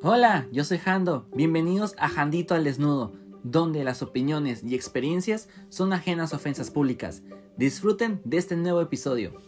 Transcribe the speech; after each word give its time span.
Hola, 0.00 0.46
yo 0.52 0.62
soy 0.62 0.78
Jando. 0.78 1.26
Bienvenidos 1.34 1.96
a 1.98 2.08
Jandito 2.08 2.54
al 2.54 2.62
Desnudo, 2.62 3.12
donde 3.42 3.82
las 3.82 4.00
opiniones 4.00 4.62
y 4.62 4.76
experiencias 4.76 5.48
son 5.70 5.92
ajenas 5.92 6.32
a 6.32 6.36
ofensas 6.36 6.70
públicas. 6.70 7.22
Disfruten 7.56 8.20
de 8.24 8.36
este 8.36 8.54
nuevo 8.54 8.80
episodio. 8.80 9.42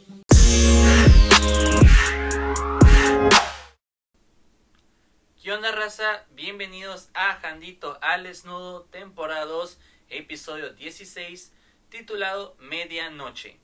¿Qué 5.40 5.52
onda, 5.52 5.71
raza? 5.71 6.27
Bienvenidos 6.32 7.11
a 7.14 7.35
Jandito 7.35 7.98
al 8.03 8.25
Desnudo, 8.25 8.87
temporada 8.87 9.45
2, 9.45 9.79
episodio 10.09 10.73
16, 10.73 11.53
titulado 11.91 12.57
Medianoche. 12.59 13.61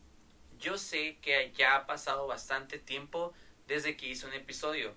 Yo 0.60 0.78
sé 0.78 1.18
que 1.20 1.52
ya 1.58 1.74
ha 1.74 1.86
pasado 1.88 2.28
bastante 2.28 2.78
tiempo 2.78 3.32
desde 3.66 3.96
que 3.96 4.08
hice 4.08 4.24
un 4.28 4.34
episodio 4.34 4.94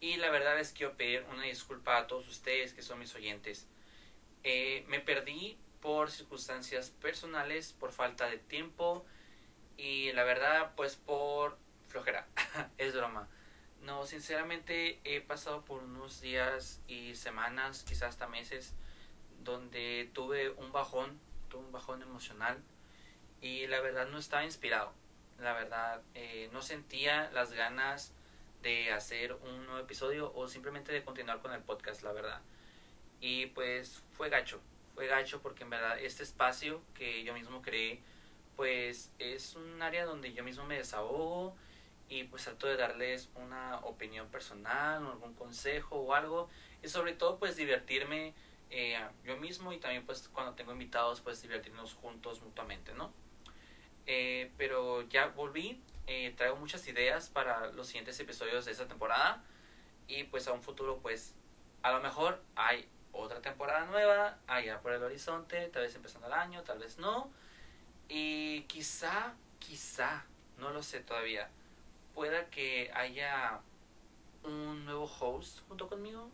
y 0.00 0.16
la 0.16 0.30
verdad 0.30 0.58
es 0.58 0.70
que 0.70 0.78
quiero 0.78 0.96
pedir 0.96 1.24
una 1.32 1.44
disculpa 1.44 1.96
a 1.98 2.06
todos 2.06 2.28
ustedes 2.28 2.74
que 2.74 2.82
son 2.82 2.98
mis 2.98 3.14
oyentes. 3.14 3.66
Eh, 4.44 4.84
me 4.88 5.00
perdí 5.00 5.58
por 5.80 6.10
circunstancias 6.10 6.90
personales, 6.90 7.72
por 7.72 7.92
falta 7.92 8.28
de 8.28 8.38
tiempo 8.38 9.04
y 9.76 10.12
la 10.12 10.24
verdad 10.24 10.72
pues 10.76 10.96
por 10.96 11.58
flojera. 11.88 12.26
es 12.78 12.94
broma. 12.94 13.28
No, 13.82 14.04
sinceramente 14.04 15.00
he 15.04 15.20
pasado 15.20 15.64
por 15.64 15.82
unos 15.82 16.20
días 16.20 16.80
y 16.88 17.14
semanas, 17.14 17.84
quizás 17.86 18.10
hasta 18.10 18.26
meses, 18.26 18.74
donde 19.44 20.10
tuve 20.12 20.50
un 20.50 20.72
bajón, 20.72 21.20
tuve 21.48 21.62
un 21.64 21.72
bajón 21.72 22.02
emocional 22.02 22.62
y 23.40 23.66
la 23.68 23.80
verdad 23.80 24.08
no 24.08 24.18
estaba 24.18 24.44
inspirado. 24.44 24.92
La 25.38 25.52
verdad 25.52 26.02
eh, 26.14 26.48
no 26.52 26.62
sentía 26.62 27.30
las 27.32 27.52
ganas 27.52 28.12
de 28.66 28.90
hacer 28.90 29.32
un 29.32 29.64
nuevo 29.64 29.78
episodio 29.78 30.32
o 30.34 30.48
simplemente 30.48 30.90
de 30.92 31.04
continuar 31.04 31.40
con 31.40 31.52
el 31.52 31.60
podcast, 31.60 32.02
la 32.02 32.12
verdad. 32.12 32.40
Y 33.20 33.46
pues 33.46 34.02
fue 34.14 34.28
gacho, 34.28 34.60
fue 34.96 35.06
gacho 35.06 35.40
porque 35.40 35.62
en 35.62 35.70
verdad 35.70 36.00
este 36.00 36.24
espacio 36.24 36.82
que 36.92 37.22
yo 37.22 37.32
mismo 37.32 37.62
creé, 37.62 38.00
pues 38.56 39.12
es 39.20 39.54
un 39.54 39.80
área 39.82 40.04
donde 40.04 40.32
yo 40.32 40.42
mismo 40.42 40.66
me 40.66 40.78
desahogo 40.78 41.54
y 42.08 42.24
pues 42.24 42.42
trato 42.42 42.66
de 42.66 42.76
darles 42.76 43.30
una 43.36 43.78
opinión 43.84 44.26
personal 44.30 45.06
algún 45.06 45.34
consejo 45.34 46.00
o 46.00 46.12
algo 46.12 46.48
y 46.82 46.88
sobre 46.88 47.12
todo 47.12 47.38
pues 47.38 47.54
divertirme 47.54 48.34
eh, 48.70 48.98
yo 49.24 49.36
mismo 49.36 49.72
y 49.72 49.78
también 49.78 50.04
pues 50.04 50.28
cuando 50.32 50.54
tengo 50.54 50.72
invitados 50.72 51.20
pues 51.20 51.40
divertirnos 51.40 51.94
juntos 51.94 52.42
mutuamente, 52.42 52.92
¿no? 52.94 53.12
Eh, 54.06 54.50
pero 54.58 55.02
ya 55.02 55.28
volví, 55.28 55.80
eh, 56.06 56.32
traigo 56.36 56.56
muchas 56.56 56.86
ideas 56.86 57.28
para 57.28 57.72
los 57.72 57.88
siguientes 57.88 58.18
episodios 58.20 58.64
de 58.64 58.72
esta 58.72 58.86
temporada. 58.86 59.42
Y 60.08 60.24
pues 60.24 60.46
a 60.48 60.52
un 60.52 60.62
futuro 60.62 60.98
pues 60.98 61.34
a 61.82 61.92
lo 61.92 62.00
mejor 62.00 62.42
hay 62.54 62.88
otra 63.12 63.40
temporada 63.40 63.86
nueva 63.86 64.38
allá 64.46 64.80
por 64.80 64.92
el 64.92 65.02
horizonte, 65.02 65.68
tal 65.68 65.82
vez 65.82 65.94
empezando 65.94 66.26
el 66.28 66.32
año, 66.32 66.62
tal 66.62 66.78
vez 66.78 66.98
no. 66.98 67.30
Y 68.08 68.62
quizá, 68.62 69.34
quizá, 69.58 70.24
no 70.58 70.70
lo 70.70 70.82
sé 70.82 71.00
todavía, 71.00 71.50
pueda 72.14 72.48
que 72.50 72.90
haya 72.94 73.60
un 74.44 74.84
nuevo 74.84 75.04
host 75.04 75.60
junto 75.68 75.88
conmigo 75.88 76.30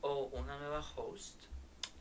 o 0.00 0.24
una 0.24 0.58
nueva 0.58 0.80
host. 0.96 1.44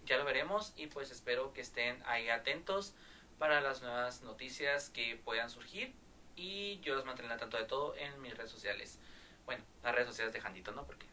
Ya 0.05 0.17
lo 0.17 0.25
veremos 0.25 0.73
y 0.75 0.87
pues 0.87 1.11
espero 1.11 1.53
que 1.53 1.61
estén 1.61 2.01
ahí 2.05 2.29
atentos 2.29 2.93
para 3.39 3.61
las 3.61 3.81
nuevas 3.81 4.23
noticias 4.23 4.89
que 4.89 5.15
puedan 5.23 5.49
surgir 5.49 5.93
y 6.37 6.79
yo 6.79 6.95
los 6.95 7.03
mantendré 7.03 7.33
al 7.33 7.39
tanto 7.39 7.57
de 7.57 7.65
todo 7.65 7.95
en 7.97 8.21
mis 8.21 8.37
redes 8.37 8.51
sociales. 8.51 8.99
Bueno, 9.45 9.63
las 9.83 9.93
redes 9.93 10.07
sociales 10.07 10.33
de 10.33 10.39
Jandito, 10.39 10.71
¿no? 10.71 10.85
Porque 10.85 11.05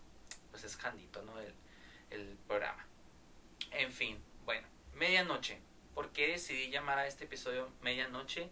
pues 0.51 0.63
es 0.63 0.77
Jandito, 0.77 1.23
¿no? 1.23 1.41
El, 1.41 1.53
el 2.11 2.37
programa. 2.47 2.87
En 3.73 3.91
fin, 3.91 4.23
bueno, 4.45 4.69
medianoche. 4.95 5.59
¿Por 5.95 6.11
qué 6.11 6.29
decidí 6.29 6.71
llamar 6.71 6.99
a 6.99 7.07
este 7.07 7.25
episodio 7.25 7.71
Medianoche? 7.81 8.51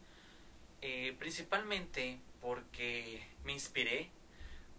Eh, 0.81 1.15
principalmente 1.19 2.19
porque 2.41 3.25
me 3.45 3.53
inspiré 3.53 4.11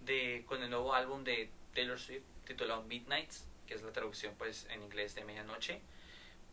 de, 0.02 0.44
con 0.46 0.62
el 0.62 0.70
nuevo 0.70 0.94
álbum 0.94 1.24
de 1.24 1.50
Taylor 1.74 2.00
Swift 2.00 2.24
titulado 2.46 2.84
Midnights, 2.84 3.46
que 3.68 3.74
es 3.74 3.82
la 3.84 3.92
traducción 3.92 4.36
pues 4.38 4.68
en 4.70 4.82
inglés 4.82 5.16
de 5.16 5.24
Medianoche. 5.24 5.82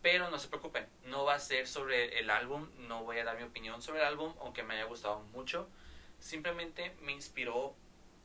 Pero 0.03 0.31
no 0.31 0.39
se 0.39 0.49
preocupen, 0.49 0.87
no 1.05 1.25
va 1.25 1.35
a 1.35 1.41
ser 1.41 1.67
sobre 1.67 2.19
el 2.19 2.31
álbum, 2.31 2.69
no 2.79 3.05
voy 3.05 3.19
a 3.19 3.25
dar 3.25 3.37
mi 3.37 3.43
opinión 3.43 3.83
sobre 3.83 4.01
el 4.01 4.07
álbum, 4.07 4.35
aunque 4.41 4.63
me 4.63 4.75
haya 4.75 4.85
gustado 4.85 5.21
mucho. 5.33 5.69
Simplemente 6.19 6.97
me 7.03 7.13
inspiró 7.13 7.75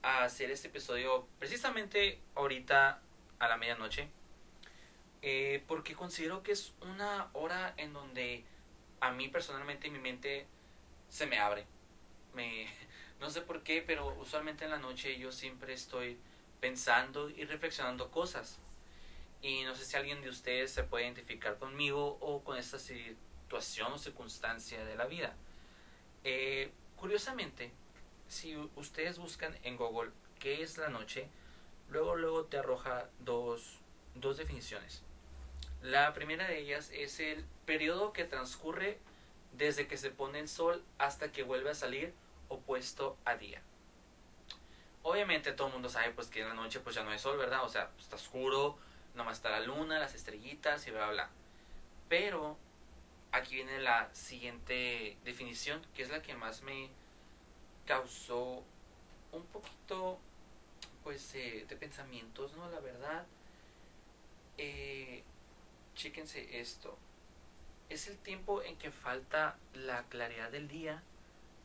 a 0.02 0.24
hacer 0.24 0.52
este 0.52 0.70
episodio 0.70 1.28
precisamente 1.40 2.22
ahorita 2.36 3.02
a 3.40 3.48
la 3.48 3.58
medianoche. 3.58 4.08
Eh, 5.22 5.64
porque 5.68 5.96
considero 5.96 6.44
que 6.44 6.52
es 6.52 6.74
una 6.82 7.30
hora 7.34 7.74
en 7.78 7.94
donde 7.94 8.44
a 9.00 9.12
mí 9.12 9.28
personalmente 9.28 9.90
mi 9.90 10.00
mente 10.00 10.46
se 11.10 11.26
me 11.26 11.40
abre. 11.40 11.66
Me, 12.34 12.68
no 13.20 13.30
sé 13.30 13.42
por 13.42 13.64
qué, 13.64 13.82
pero 13.82 14.16
usualmente 14.20 14.66
en 14.66 14.72
la 14.72 14.78
noche 14.78 15.18
yo 15.18 15.32
siempre 15.32 15.74
estoy 15.74 16.18
pensando 16.60 17.30
y 17.30 17.44
reflexionando 17.46 18.12
cosas. 18.12 18.60
Y 19.42 19.64
no 19.64 19.76
sé 19.76 19.86
si 19.86 19.96
alguien 19.98 20.22
de 20.22 20.30
ustedes 20.30 20.72
se 20.72 20.84
puede 20.84 21.06
identificar 21.06 21.58
conmigo 21.58 22.18
o 22.22 22.44
con 22.44 22.58
esta 22.58 22.80
situación 22.80 23.94
o 23.94 23.98
circunstancia 23.98 24.84
de 24.84 24.96
la 24.96 25.06
vida. 25.06 25.36
Eh, 26.24 26.72
curiosamente, 26.96 27.72
si 28.28 28.56
ustedes 28.76 29.20
buscan 29.20 29.58
en 29.64 29.78
Google 29.78 30.12
qué 30.40 30.64
es 30.64 30.78
la 30.78 30.90
noche, 30.90 31.30
luego, 31.90 32.16
luego 32.16 32.46
te 32.46 32.58
arroja 32.58 33.10
dos, 33.20 33.80
dos 34.16 34.38
definiciones. 34.38 35.04
La 35.82 36.14
primera 36.14 36.48
de 36.48 36.60
ellas 36.60 36.90
es 36.92 37.20
el 37.20 37.46
periodo 37.66 38.12
que 38.12 38.24
transcurre 38.24 38.98
desde 39.54 39.88
que 39.88 39.98
se 39.98 40.10
pone 40.10 40.40
el 40.40 40.50
sol 40.50 40.84
hasta 40.98 41.32
que 41.32 41.44
vuelve 41.44 41.70
a 41.70 41.76
salir 41.76 42.14
opuesto 42.50 43.18
a 43.26 43.36
día. 43.36 43.62
Obviamente 45.04 45.52
todo 45.52 45.68
el 45.68 45.74
mundo 45.74 45.90
sabe 45.90 46.12
pues 46.12 46.28
que 46.28 46.42
en 46.42 46.50
la 46.50 46.54
noche 46.56 46.80
pues 46.80 46.96
ya 46.96 47.04
no 47.04 47.12
hay 47.12 47.20
sol, 47.20 47.38
¿verdad? 47.38 47.64
O 47.64 47.70
sea, 47.70 47.92
está 48.00 48.16
oscuro, 48.16 48.78
nomás 49.16 49.38
está 49.38 49.50
la 49.50 49.62
luna, 49.62 50.00
las 50.00 50.14
estrellitas 50.14 50.86
y 50.88 50.92
bla, 50.92 51.06
bla, 51.06 51.14
bla. 51.14 51.30
Pero 52.10 52.58
aquí 53.32 53.56
viene 53.56 53.80
la 53.80 54.14
siguiente 54.14 55.18
definición, 55.24 55.86
que 55.94 56.04
es 56.04 56.10
la 56.10 56.22
que 56.22 56.36
más 56.36 56.62
me 56.62 56.90
causó 57.86 58.64
un 59.32 59.44
poquito, 59.48 60.20
pues, 61.04 61.36
eh, 61.36 61.66
de 61.68 61.76
pensamientos, 61.76 62.56
¿no? 62.56 62.70
La 62.70 62.80
verdad. 62.80 63.26
Eh, 64.58 65.24
chéquense 65.96 66.60
esto. 66.60 66.98
Es 67.90 68.08
el 68.08 68.18
tiempo 68.18 68.64
en 68.64 68.78
que 68.78 68.92
falta 68.92 69.58
la 69.74 70.04
claridad 70.04 70.52
del 70.52 70.68
día, 70.68 71.04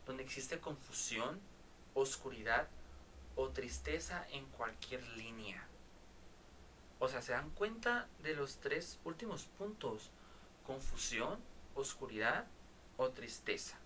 donde 0.07 0.23
existe 0.23 0.61
confusión, 0.61 1.41
oscuridad 1.95 2.69
o 3.37 3.49
tristeza 3.51 4.27
en 4.31 4.45
cualquier 4.47 5.03
línea. 5.17 5.70
O 7.01 7.09
sea, 7.09 7.23
se 7.23 7.33
dan 7.33 7.51
cuenta 7.51 8.07
de 8.23 8.35
los 8.35 8.59
tres 8.59 9.01
últimos 9.05 9.45
puntos. 9.59 10.11
Confusión, 10.65 11.41
oscuridad 11.75 12.47
o 12.99 13.09
tristeza. 13.09 13.79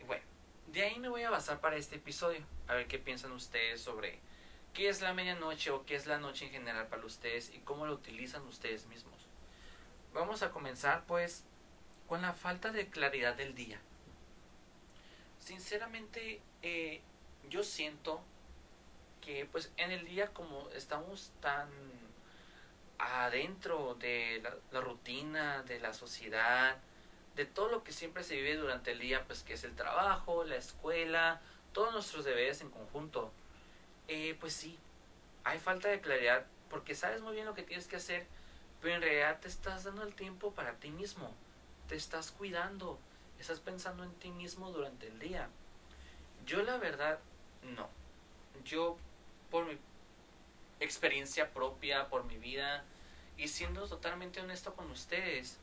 Y 0.00 0.04
bueno, 0.04 0.24
de 0.68 0.82
ahí 0.82 0.98
me 1.00 1.08
voy 1.08 1.22
a 1.22 1.30
basar 1.30 1.60
para 1.60 1.76
este 1.76 1.96
episodio. 1.96 2.44
A 2.68 2.74
ver 2.74 2.86
qué 2.86 2.98
piensan 2.98 3.32
ustedes 3.32 3.80
sobre 3.80 4.20
qué 4.74 4.90
es 4.90 5.00
la 5.00 5.14
medianoche 5.14 5.70
o 5.70 5.86
qué 5.86 5.96
es 5.96 6.06
la 6.06 6.18
noche 6.18 6.44
en 6.44 6.52
general 6.52 6.86
para 6.88 7.04
ustedes 7.04 7.50
y 7.54 7.60
cómo 7.60 7.86
lo 7.86 7.94
utilizan 7.94 8.42
ustedes 8.46 8.86
mismos. 8.86 9.26
Vamos 10.12 10.42
a 10.42 10.50
comenzar 10.50 11.04
pues 11.06 11.44
con 12.06 12.20
la 12.20 12.34
falta 12.34 12.72
de 12.72 12.88
claridad 12.88 13.34
del 13.34 13.54
día. 13.54 13.80
Sinceramente, 15.38 16.42
eh, 16.62 17.00
yo 17.48 17.64
siento 17.64 18.20
que 19.24 19.46
pues 19.50 19.72
en 19.76 19.90
el 19.90 20.04
día 20.04 20.28
como 20.28 20.68
estamos 20.70 21.32
tan 21.40 21.68
adentro 22.98 23.94
de 23.94 24.42
la, 24.70 24.80
rutina, 24.80 25.62
de 25.62 25.80
la 25.80 25.92
sociedad, 25.92 26.76
de 27.36 27.44
todo 27.44 27.68
lo 27.68 27.84
que 27.84 27.92
siempre 27.92 28.22
se 28.22 28.36
vive 28.36 28.56
durante 28.56 28.92
el 28.92 29.00
día, 29.00 29.24
pues 29.26 29.42
que 29.42 29.54
es 29.54 29.64
el 29.64 29.74
trabajo, 29.74 30.44
la 30.44 30.56
escuela, 30.56 31.40
todos 31.72 31.92
nuestros 31.92 32.24
deberes 32.24 32.60
en 32.60 32.70
conjunto, 32.70 33.32
eh, 34.08 34.36
pues 34.38 34.52
sí, 34.52 34.78
hay 35.42 35.58
falta 35.58 35.88
de 35.88 36.00
claridad 36.00 36.46
porque 36.70 36.94
sabes 36.94 37.20
muy 37.20 37.34
bien 37.34 37.46
lo 37.46 37.54
que 37.54 37.62
tienes 37.62 37.86
que 37.86 37.96
hacer, 37.96 38.26
pero 38.80 38.96
en 38.96 39.02
realidad 39.02 39.40
te 39.40 39.48
estás 39.48 39.84
dando 39.84 40.02
el 40.02 40.14
tiempo 40.14 40.52
para 40.52 40.74
ti 40.74 40.90
mismo, 40.90 41.34
te 41.88 41.96
estás 41.96 42.30
cuidando, 42.30 42.98
estás 43.38 43.60
pensando 43.60 44.04
en 44.04 44.12
ti 44.14 44.30
mismo 44.30 44.70
durante 44.70 45.08
el 45.08 45.18
día. 45.18 45.48
Yo 46.46 46.62
la 46.62 46.76
verdad, 46.76 47.18
no. 47.62 47.88
Yo 48.64 48.96
por 49.54 49.66
mi 49.66 49.78
experiencia 50.80 51.52
propia, 51.52 52.08
por 52.08 52.24
mi 52.24 52.38
vida. 52.38 52.82
Y 53.36 53.46
siendo 53.46 53.86
totalmente 53.86 54.40
honesto 54.40 54.74
con 54.74 54.90
ustedes, 54.90 55.60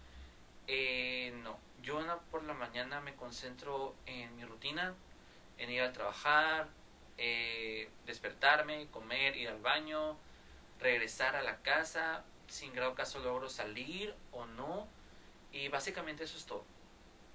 eh, 0.67 1.33
no, 1.43 1.59
yo 1.83 1.99
por 2.31 2.41
la 2.43 2.53
mañana 2.53 3.01
me 3.01 3.15
concentro 3.15 3.93
en 4.05 4.33
mi 4.37 4.45
rutina, 4.45 4.93
en 5.57 5.69
ir 5.71 5.81
a 5.81 5.91
trabajar, 5.91 6.69
eh, 7.17 7.89
despertarme, 8.05 8.87
comer, 8.91 9.35
ir 9.35 9.49
al 9.49 9.59
baño, 9.59 10.15
regresar 10.79 11.35
a 11.35 11.41
la 11.41 11.57
casa, 11.57 12.23
sin 12.47 12.73
grado 12.73 12.95
caso 12.95 13.19
logro 13.19 13.49
salir 13.49 14.15
o 14.31 14.45
no, 14.45 14.87
y 15.51 15.67
básicamente 15.67 16.23
eso 16.23 16.37
es 16.37 16.45
todo. 16.45 16.63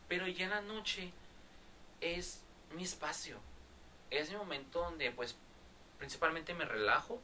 Pero 0.09 0.27
ya 0.27 0.45
en 0.47 0.51
la 0.53 0.63
noche 0.63 1.13
es 2.01 2.43
mi 2.73 2.85
espacio, 2.85 3.41
es 4.09 4.31
mi 4.31 4.37
momento 4.37 4.81
donde 4.81 5.11
pues 5.11 5.37
principalmente 5.99 6.55
me 6.55 6.65
relajo, 6.65 7.21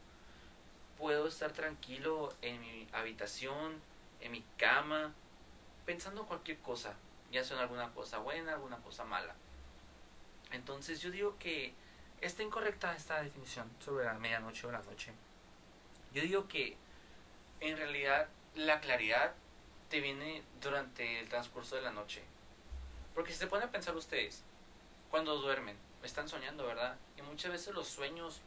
puedo 0.99 1.27
estar 1.27 1.53
tranquilo 1.53 2.33
en 2.43 2.61
mi 2.61 2.89
habitación, 2.93 3.81
en 4.21 4.33
mi 4.33 4.45
cama, 4.57 5.13
pensando 5.85 6.27
cualquier 6.27 6.59
cosa, 6.59 6.95
ya 7.31 7.45
sea 7.45 7.61
alguna 7.61 7.93
cosa 7.93 8.19
buena, 8.19 8.53
alguna 8.53 8.79
cosa 8.79 9.05
mala. 9.05 9.35
Entonces 10.53 11.01
yo 11.01 11.11
digo 11.11 11.37
que 11.39 11.75
está 12.21 12.43
incorrecta 12.43 12.95
esta 12.95 13.23
definición 13.23 13.71
sobre 13.85 14.05
la 14.05 14.15
medianoche 14.15 14.67
o 14.67 14.73
la 14.73 14.83
noche. 14.83 15.13
Yo 16.13 16.23
digo 16.23 16.47
que 16.47 16.77
en 17.61 17.77
realidad 17.77 18.29
la 18.55 18.81
claridad 18.81 19.35
te 19.89 20.01
viene 20.01 20.43
durante 20.61 21.21
el 21.21 21.29
transcurso 21.29 21.77
de 21.77 21.83
la 21.83 21.91
noche. 21.91 22.23
Porque 23.15 23.33
si 23.33 23.39
se 23.39 23.47
ponen 23.47 23.69
a 23.69 23.73
pensar 23.73 23.97
ustedes, 23.97 24.43
cuando 25.11 25.37
duermen, 25.37 25.77
están 26.03 26.29
soñando, 26.29 26.67
¿verdad? 26.67 26.97
Y 27.19 27.23
muchas 27.23 27.53
veces 27.53 27.75
los 27.75 27.89
sueños 27.89 28.41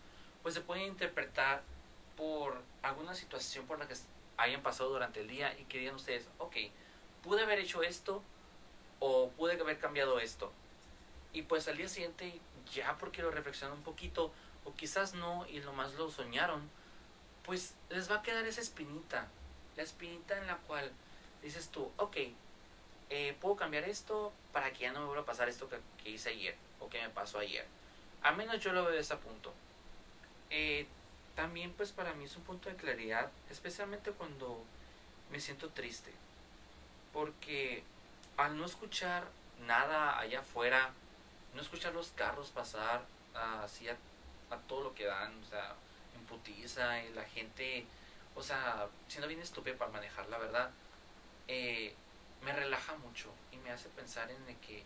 pues 0.45 0.53
se 0.53 0.61
pueden 0.61 0.83
interpretar 0.83 1.63
por 2.15 2.61
alguna 2.83 3.15
situación 3.15 3.65
por 3.65 3.79
la 3.79 3.87
que 3.87 3.95
hayan 4.37 4.61
pasado 4.61 4.91
durante 4.91 5.21
el 5.21 5.27
día 5.27 5.57
y 5.57 5.63
que 5.63 5.79
digan 5.79 5.95
ustedes, 5.95 6.27
ok, 6.37 6.55
pude 7.23 7.41
haber 7.41 7.57
hecho 7.57 7.81
esto 7.81 8.21
o 8.99 9.31
pude 9.31 9.59
haber 9.59 9.79
cambiado 9.79 10.19
esto. 10.19 10.51
Y 11.33 11.41
pues 11.41 11.67
al 11.67 11.77
día 11.77 11.87
siguiente, 11.87 12.39
ya 12.71 12.95
porque 12.99 13.23
lo 13.23 13.31
reflexionan 13.31 13.75
un 13.75 13.83
poquito, 13.83 14.31
o 14.65 14.75
quizás 14.75 15.15
no, 15.15 15.47
y 15.47 15.61
lo 15.61 15.73
más 15.73 15.95
lo 15.95 16.11
soñaron, 16.11 16.69
pues 17.43 17.73
les 17.89 18.11
va 18.11 18.17
a 18.17 18.21
quedar 18.21 18.45
esa 18.45 18.61
espinita. 18.61 19.27
La 19.75 19.81
espinita 19.81 20.37
en 20.37 20.45
la 20.45 20.57
cual 20.57 20.91
dices 21.41 21.69
tú, 21.69 21.91
ok, 21.97 22.17
eh, 23.09 23.35
puedo 23.41 23.55
cambiar 23.55 23.85
esto 23.85 24.31
para 24.53 24.71
que 24.73 24.81
ya 24.81 24.91
no 24.91 24.99
me 24.99 25.05
vuelva 25.07 25.23
a 25.23 25.25
pasar 25.25 25.49
esto 25.49 25.67
que, 25.67 25.79
que, 26.03 26.11
hice 26.11 26.29
ayer 26.29 26.55
o 26.79 26.87
que 26.87 27.01
me 27.01 27.09
pasó 27.09 27.39
ayer. 27.39 27.65
Al 28.21 28.37
menos 28.37 28.59
yo 28.59 28.73
lo 28.73 28.83
veo 28.83 28.93
de 28.93 28.99
ese 28.99 29.15
punto. 29.15 29.51
Eh, 30.49 30.87
también 31.35 31.73
pues 31.73 31.91
para 31.91 32.13
mí 32.13 32.25
es 32.25 32.35
un 32.37 32.43
punto 32.43 32.69
de 32.69 32.75
claridad, 32.75 33.29
especialmente 33.49 34.11
cuando 34.11 34.63
me 35.31 35.39
siento 35.39 35.69
triste. 35.69 36.11
Porque 37.13 37.83
al 38.37 38.57
no 38.57 38.65
escuchar 38.65 39.25
nada 39.65 40.19
allá 40.19 40.39
afuera, 40.39 40.91
no 41.53 41.61
escuchar 41.61 41.93
los 41.93 42.09
carros 42.11 42.49
pasar 42.49 43.03
así 43.63 43.87
a, 43.89 43.97
todo 44.67 44.83
lo 44.83 44.95
que 44.95 45.05
dan, 45.05 45.33
o 45.43 45.49
sea, 45.49 45.75
en 46.17 46.25
putiza 46.25 47.03
y 47.03 47.11
la 47.13 47.25
gente, 47.25 47.85
o 48.35 48.41
sea, 48.43 48.87
siendo 49.09 49.27
bien 49.27 49.41
estúpido 49.41 49.77
para 49.77 49.91
manejar, 49.91 50.27
la 50.29 50.37
verdad, 50.37 50.71
eh, 51.47 51.93
me 52.41 52.53
relaja 52.53 52.95
mucho 52.95 53.29
y 53.51 53.57
me 53.57 53.71
hace 53.71 53.89
pensar 53.89 54.31
en 54.31 54.55
que, 54.57 54.83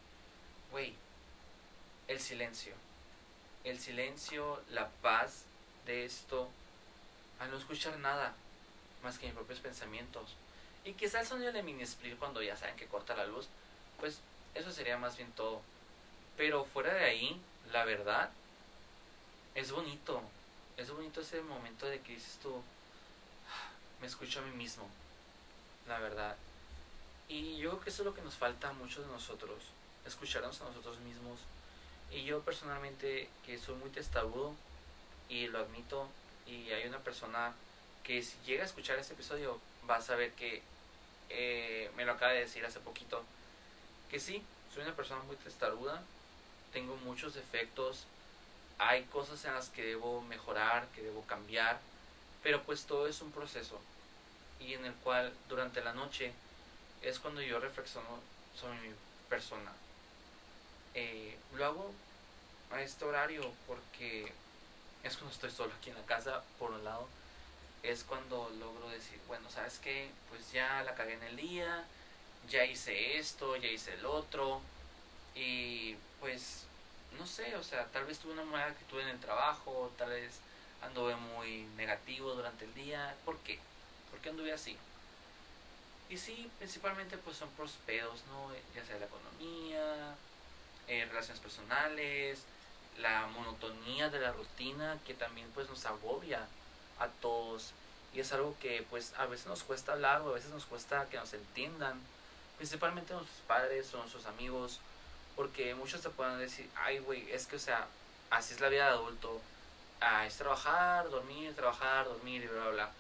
güey, 0.71 0.95
el 2.07 2.19
silencio, 2.19 2.73
el 3.63 3.79
silencio, 3.79 4.63
la 4.69 4.89
paz 5.03 5.45
de 5.85 6.05
esto, 6.05 6.49
al 7.39 7.51
no 7.51 7.57
escuchar 7.57 7.97
nada 7.99 8.33
más 9.03 9.17
que 9.17 9.25
mis 9.25 9.35
propios 9.35 9.59
pensamientos. 9.59 10.35
Y 10.85 10.93
quizá 10.93 11.21
el 11.21 11.27
sonido 11.27 11.51
de 11.51 11.63
mini 11.63 11.83
split 11.83 12.17
cuando 12.17 12.41
ya 12.41 12.55
saben 12.55 12.75
que 12.75 12.87
corta 12.87 13.15
la 13.15 13.25
luz, 13.25 13.47
pues 13.99 14.19
eso 14.55 14.71
sería 14.71 14.97
más 14.97 15.17
bien 15.17 15.31
todo. 15.33 15.61
Pero 16.37 16.65
fuera 16.65 16.93
de 16.93 17.05
ahí, 17.05 17.41
la 17.71 17.85
verdad, 17.85 18.29
es 19.55 19.71
bonito. 19.71 20.21
Es 20.77 20.91
bonito 20.91 21.21
ese 21.21 21.41
momento 21.41 21.85
de 21.85 21.99
que 21.99 22.13
dices 22.13 22.39
tú, 22.41 22.61
me 23.99 24.07
escucho 24.07 24.39
a 24.39 24.43
mí 24.43 24.51
mismo. 24.51 24.87
La 25.87 25.99
verdad. 25.99 26.35
Y 27.27 27.57
yo 27.57 27.71
creo 27.71 27.81
que 27.81 27.89
eso 27.89 28.01
es 28.01 28.05
lo 28.05 28.13
que 28.13 28.21
nos 28.21 28.35
falta 28.35 28.69
a 28.69 28.73
muchos 28.73 29.05
de 29.05 29.11
nosotros. 29.11 29.57
Escucharnos 30.05 30.61
a 30.61 30.65
nosotros 30.65 30.99
mismos. 30.99 31.39
Y 32.11 32.23
yo 32.23 32.41
personalmente, 32.41 33.29
que 33.45 33.59
soy 33.59 33.75
muy 33.75 33.89
testarudo, 33.89 34.55
y 35.29 35.47
lo 35.47 35.59
admito, 35.59 36.07
y 36.45 36.71
hay 36.71 36.87
una 36.87 36.99
persona 36.99 37.53
que 38.03 38.21
si 38.23 38.35
llega 38.45 38.63
a 38.63 38.65
escuchar 38.65 38.97
este 38.97 39.13
episodio 39.13 39.59
va 39.89 39.97
a 39.97 40.01
saber 40.01 40.33
que 40.33 40.61
eh, 41.29 41.91
me 41.95 42.05
lo 42.05 42.13
acaba 42.13 42.33
de 42.33 42.39
decir 42.41 42.65
hace 42.65 42.79
poquito, 42.79 43.23
que 44.09 44.19
sí, 44.19 44.43
soy 44.73 44.83
una 44.83 44.95
persona 44.95 45.21
muy 45.23 45.35
testaruda, 45.37 46.01
tengo 46.73 46.95
muchos 46.97 47.35
defectos, 47.35 48.05
hay 48.79 49.03
cosas 49.05 49.43
en 49.45 49.53
las 49.53 49.69
que 49.69 49.83
debo 49.83 50.21
mejorar, 50.21 50.87
que 50.95 51.01
debo 51.01 51.21
cambiar, 51.23 51.79
pero 52.41 52.63
pues 52.63 52.85
todo 52.85 53.07
es 53.07 53.21
un 53.21 53.31
proceso 53.31 53.79
y 54.59 54.73
en 54.73 54.85
el 54.85 54.93
cual 54.95 55.33
durante 55.47 55.81
la 55.81 55.93
noche 55.93 56.33
es 57.01 57.19
cuando 57.19 57.41
yo 57.41 57.59
reflexiono 57.59 58.19
sobre 58.59 58.79
mi 58.81 58.93
persona. 59.29 59.71
Eh, 60.93 61.37
lo 61.55 61.65
hago 61.65 61.91
a 62.71 62.81
este 62.81 63.05
horario 63.05 63.53
porque 63.67 64.31
es 65.03 65.15
cuando 65.15 65.33
estoy 65.33 65.51
solo 65.51 65.73
aquí 65.77 65.89
en 65.89 65.95
la 65.97 66.05
casa, 66.05 66.43
por 66.57 66.71
un 66.71 66.83
lado, 66.83 67.07
es 67.83 68.03
cuando 68.03 68.49
logro 68.59 68.89
decir, 68.89 69.19
bueno, 69.27 69.49
¿sabes 69.49 69.79
qué? 69.79 70.11
Pues 70.29 70.51
ya 70.51 70.83
la 70.83 70.95
cagué 70.95 71.13
en 71.13 71.23
el 71.23 71.35
día, 71.35 71.85
ya 72.49 72.65
hice 72.65 73.17
esto, 73.17 73.55
ya 73.55 73.67
hice 73.67 73.93
el 73.93 74.05
otro, 74.05 74.61
y 75.35 75.95
pues, 76.19 76.65
no 77.17 77.25
sé, 77.25 77.55
o 77.55 77.63
sea, 77.63 77.85
tal 77.87 78.05
vez 78.05 78.19
tuve 78.19 78.33
una 78.33 78.43
mala 78.43 78.67
actitud 78.67 78.99
en 78.99 79.09
el 79.09 79.19
trabajo, 79.19 79.91
tal 79.97 80.09
vez 80.09 80.39
anduve 80.81 81.15
muy 81.15 81.63
negativo 81.77 82.33
durante 82.33 82.65
el 82.65 82.73
día, 82.73 83.15
¿por 83.25 83.37
qué? 83.39 83.59
¿Por 84.11 84.19
qué 84.19 84.29
anduve 84.29 84.51
así? 84.53 84.77
Y 86.09 86.17
sí, 86.17 86.49
principalmente 86.57 87.17
pues 87.17 87.37
son 87.37 87.49
por 87.51 87.69
pedos, 87.85 88.23
¿no? 88.27 88.51
Ya 88.75 88.83
sea 88.83 88.97
la 88.97 89.05
economía, 89.05 90.15
eh, 90.87 91.05
relaciones 91.05 91.39
personales, 91.39 92.43
la 92.97 93.27
monotonía 93.27 94.09
de 94.09 94.19
la 94.19 94.31
rutina 94.31 94.97
que 95.05 95.13
también 95.13 95.49
pues 95.53 95.69
nos 95.69 95.85
agobia 95.85 96.47
a 96.99 97.07
todos. 97.07 97.71
Y 98.13 98.19
es 98.19 98.31
algo 98.33 98.55
que 98.59 98.85
pues 98.89 99.13
a 99.17 99.25
veces 99.25 99.47
nos 99.47 99.63
cuesta 99.63 99.93
hablar 99.93 100.21
o 100.21 100.29
a 100.29 100.33
veces 100.33 100.51
nos 100.51 100.65
cuesta 100.65 101.07
que 101.09 101.17
nos 101.17 101.33
entiendan 101.33 101.99
principalmente 102.57 103.13
nuestros 103.13 103.39
padres 103.47 103.93
o 103.93 103.97
nuestros 103.97 104.25
amigos 104.25 104.79
porque 105.35 105.75
muchos 105.75 106.01
te 106.01 106.09
pueden 106.09 106.39
decir 106.39 106.69
ay 106.75 106.99
güey 106.99 107.31
es 107.31 107.45
que 107.45 107.55
o 107.55 107.59
sea 107.59 107.87
así 108.31 108.53
es 108.53 108.59
la 108.59 108.69
vida 108.69 108.85
de 108.85 108.91
adulto. 108.91 109.39
Ah, 110.01 110.25
es 110.25 110.35
trabajar 110.37 111.09
dormir 111.09 111.55
trabajar 111.55 112.05
dormir 112.05 112.43
y 112.43 112.47
bla 112.47 112.61
bla 112.63 112.71
bla 112.71 112.91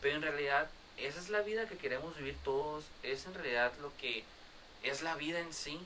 pero 0.00 0.16
en 0.16 0.22
realidad 0.22 0.68
esa 0.96 1.20
es 1.20 1.28
la 1.28 1.42
vida 1.42 1.68
que 1.68 1.76
queremos 1.76 2.16
vivir 2.16 2.36
todos 2.42 2.84
es 3.02 3.26
en 3.26 3.34
realidad 3.34 3.72
lo 3.80 3.92
que 3.98 4.24
es 4.82 5.02
la 5.02 5.14
vida 5.16 5.40
en 5.40 5.52
sí. 5.52 5.80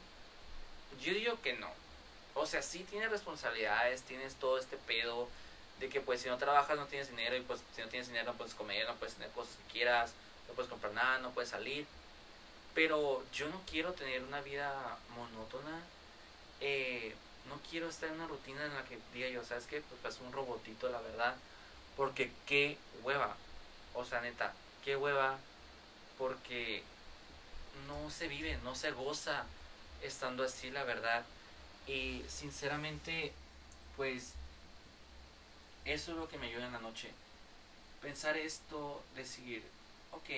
Yo 1.00 1.12
digo 1.14 1.40
que 1.40 1.54
no 1.54 1.79
o 2.34 2.46
sea, 2.46 2.62
sí 2.62 2.86
tienes 2.88 3.10
responsabilidades, 3.10 4.02
tienes 4.02 4.34
todo 4.34 4.58
este 4.58 4.76
pedo 4.76 5.28
de 5.80 5.88
que 5.88 6.00
pues 6.00 6.20
si 6.20 6.28
no 6.28 6.36
trabajas 6.36 6.76
no 6.76 6.86
tienes 6.86 7.08
dinero 7.08 7.36
y 7.36 7.40
pues 7.40 7.60
si 7.74 7.80
no 7.80 7.88
tienes 7.88 8.08
dinero 8.08 8.32
no 8.32 8.38
puedes 8.38 8.54
comer, 8.54 8.86
no 8.86 8.94
puedes 8.96 9.14
tener 9.14 9.30
cosas 9.30 9.54
que 9.56 9.72
quieras, 9.72 10.12
no 10.48 10.54
puedes 10.54 10.70
comprar 10.70 10.92
nada, 10.92 11.18
no 11.18 11.30
puedes 11.30 11.50
salir. 11.50 11.86
Pero 12.74 13.24
yo 13.32 13.48
no 13.48 13.60
quiero 13.68 13.92
tener 13.94 14.22
una 14.22 14.40
vida 14.42 14.98
monótona. 15.16 15.80
Eh, 16.60 17.14
no 17.48 17.58
quiero 17.68 17.88
estar 17.88 18.08
en 18.08 18.16
una 18.16 18.26
rutina 18.26 18.64
en 18.64 18.74
la 18.74 18.84
que 18.84 18.98
diga 19.12 19.28
yo, 19.28 19.44
¿sabes 19.44 19.66
qué? 19.66 19.80
Pues, 19.80 20.00
pues 20.02 20.18
un 20.20 20.32
robotito, 20.32 20.88
la 20.88 21.00
verdad. 21.00 21.34
Porque 21.96 22.30
qué 22.46 22.76
hueva. 23.02 23.36
O 23.94 24.04
sea, 24.04 24.20
neta, 24.20 24.52
qué 24.84 24.96
hueva. 24.96 25.38
Porque 26.18 26.82
no 27.88 28.10
se 28.10 28.28
vive, 28.28 28.58
no 28.62 28.74
se 28.74 28.92
goza 28.92 29.44
estando 30.02 30.44
así, 30.44 30.70
la 30.70 30.84
verdad. 30.84 31.24
Y 31.86 32.22
sinceramente, 32.28 33.32
pues 33.96 34.34
eso 35.84 36.12
es 36.12 36.18
lo 36.18 36.28
que 36.28 36.38
me 36.38 36.46
ayuda 36.46 36.66
en 36.66 36.72
la 36.72 36.78
noche. 36.80 37.10
Pensar 38.02 38.36
esto, 38.36 39.02
decir, 39.14 39.62
ok, 40.12 40.28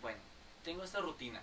bueno, 0.00 0.18
tengo 0.64 0.84
esta 0.84 1.00
rutina. 1.00 1.40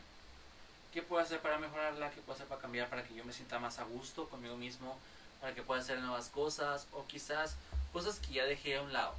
¿Qué 0.94 1.02
puedo 1.02 1.22
hacer 1.22 1.40
para 1.40 1.60
mejorarla? 1.60 2.12
¿Qué 2.12 2.22
puedo 2.22 2.36
hacer 2.36 2.48
para 2.48 2.62
cambiar? 2.62 2.90
Para 2.90 3.04
que 3.04 3.14
yo 3.14 3.24
me 3.24 3.34
sienta 3.34 3.60
más 3.60 3.80
a 3.80 3.84
gusto 3.84 4.28
conmigo 4.28 4.58
mismo. 4.58 4.98
Para 5.40 5.54
que 5.54 5.62
pueda 5.62 5.82
hacer 5.82 6.00
nuevas 6.00 6.30
cosas. 6.30 6.88
O 6.94 7.06
quizás 7.06 7.56
cosas 7.94 8.20
que 8.20 8.34
ya 8.34 8.46
dejé 8.46 8.78
a 8.78 8.82
un 8.82 8.92
lado. 8.92 9.14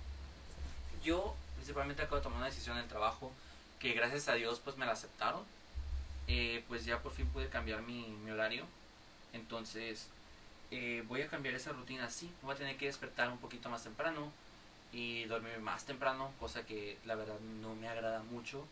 Yo 1.05 1.35
principalmente 1.57 2.03
acabo 2.03 2.17
de 2.17 2.23
tomar 2.23 2.39
una 2.39 2.47
decisión 2.47 2.77
en 2.77 2.83
el 2.83 2.89
trabajo. 2.89 3.31
Que 3.79 3.93
gracias 3.93 4.29
a 4.29 4.35
Dios 4.35 4.61
pues 4.63 4.77
me 4.77 4.87
la 4.87 4.93
aceptaron. 4.93 5.45
Eh, 6.27 6.65
pues 6.69 6.85
ya 6.85 7.01
por 7.01 7.13
fin 7.13 7.27
pude 7.29 7.49
cambiar 7.49 7.83
mi, 7.83 8.03
mi 8.25 8.31
horario 8.31 8.67
entonces, 9.33 10.09
eh, 10.71 11.05
voy 11.09 11.23
a 11.23 11.29
cambiar 11.29 11.55
esa 11.55 11.73
rutina 11.73 12.09
sí. 12.11 12.31
Voy 12.43 12.55
a 12.55 12.59
tener 12.59 12.77
que 12.77 12.87
despertar 12.87 13.31
un 13.31 13.39
poquito 13.39 13.69
más 13.69 13.83
temprano 13.83 14.33
y 14.93 15.25
dormir 15.25 15.59
más 15.61 15.85
temprano, 15.85 16.33
cosa 16.41 16.67
que 16.67 16.99
la 17.05 17.15
verdad 17.15 17.39
no 17.61 17.75
me 17.75 17.89
agrada 17.89 18.23
mucho, 18.25 18.67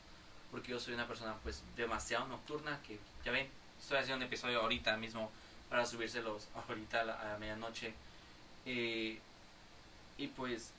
porque 0.50 0.70
yo 0.72 0.80
soy 0.80 0.94
una 0.94 1.06
persona 1.06 1.36
pues 1.42 1.62
demasiado 1.76 2.26
nocturna, 2.26 2.80
que 2.86 2.98
ya 3.24 3.32
ven, 3.32 3.48
estoy 3.80 3.98
haciendo 3.98 4.24
un 4.24 4.28
episodio 4.28 4.60
ahorita 4.60 4.96
mismo 4.96 5.30
para 5.68 5.86
subírselos 5.86 6.48
ahorita 6.68 7.00
a 7.00 7.04
la, 7.04 7.36
medianoche. 7.38 7.94
Eh, 8.66 9.18
y 10.18 10.26
pues, 10.28 10.72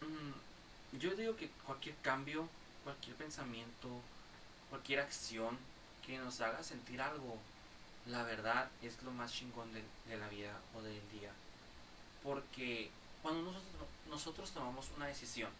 mm, 0.00 0.98
yo 0.98 1.10
yo 1.10 1.16
digo 1.16 1.36
que 1.36 1.48
cualquier 1.66 1.96
cambio, 1.96 2.48
cualquier 2.84 3.16
pensamiento, 3.16 3.88
cualquier 4.70 5.00
acción 5.00 5.58
que 6.06 6.18
nos 6.18 6.40
haga 6.40 6.62
sentir 6.62 7.00
algo, 7.00 7.38
la 8.06 8.22
verdad 8.22 8.68
es 8.82 9.02
lo 9.02 9.10
más 9.10 9.32
chingón 9.32 9.72
de, 9.72 9.82
de 10.08 10.16
la 10.16 10.28
vida 10.28 10.52
o 10.74 10.82
del 10.82 11.02
día. 11.10 11.30
Porque 12.22 12.90
cuando 13.22 13.42
nosotros, 13.42 13.88
nosotros 14.08 14.50
tomamos 14.52 14.90
una 14.96 15.06
decisión, 15.06 15.50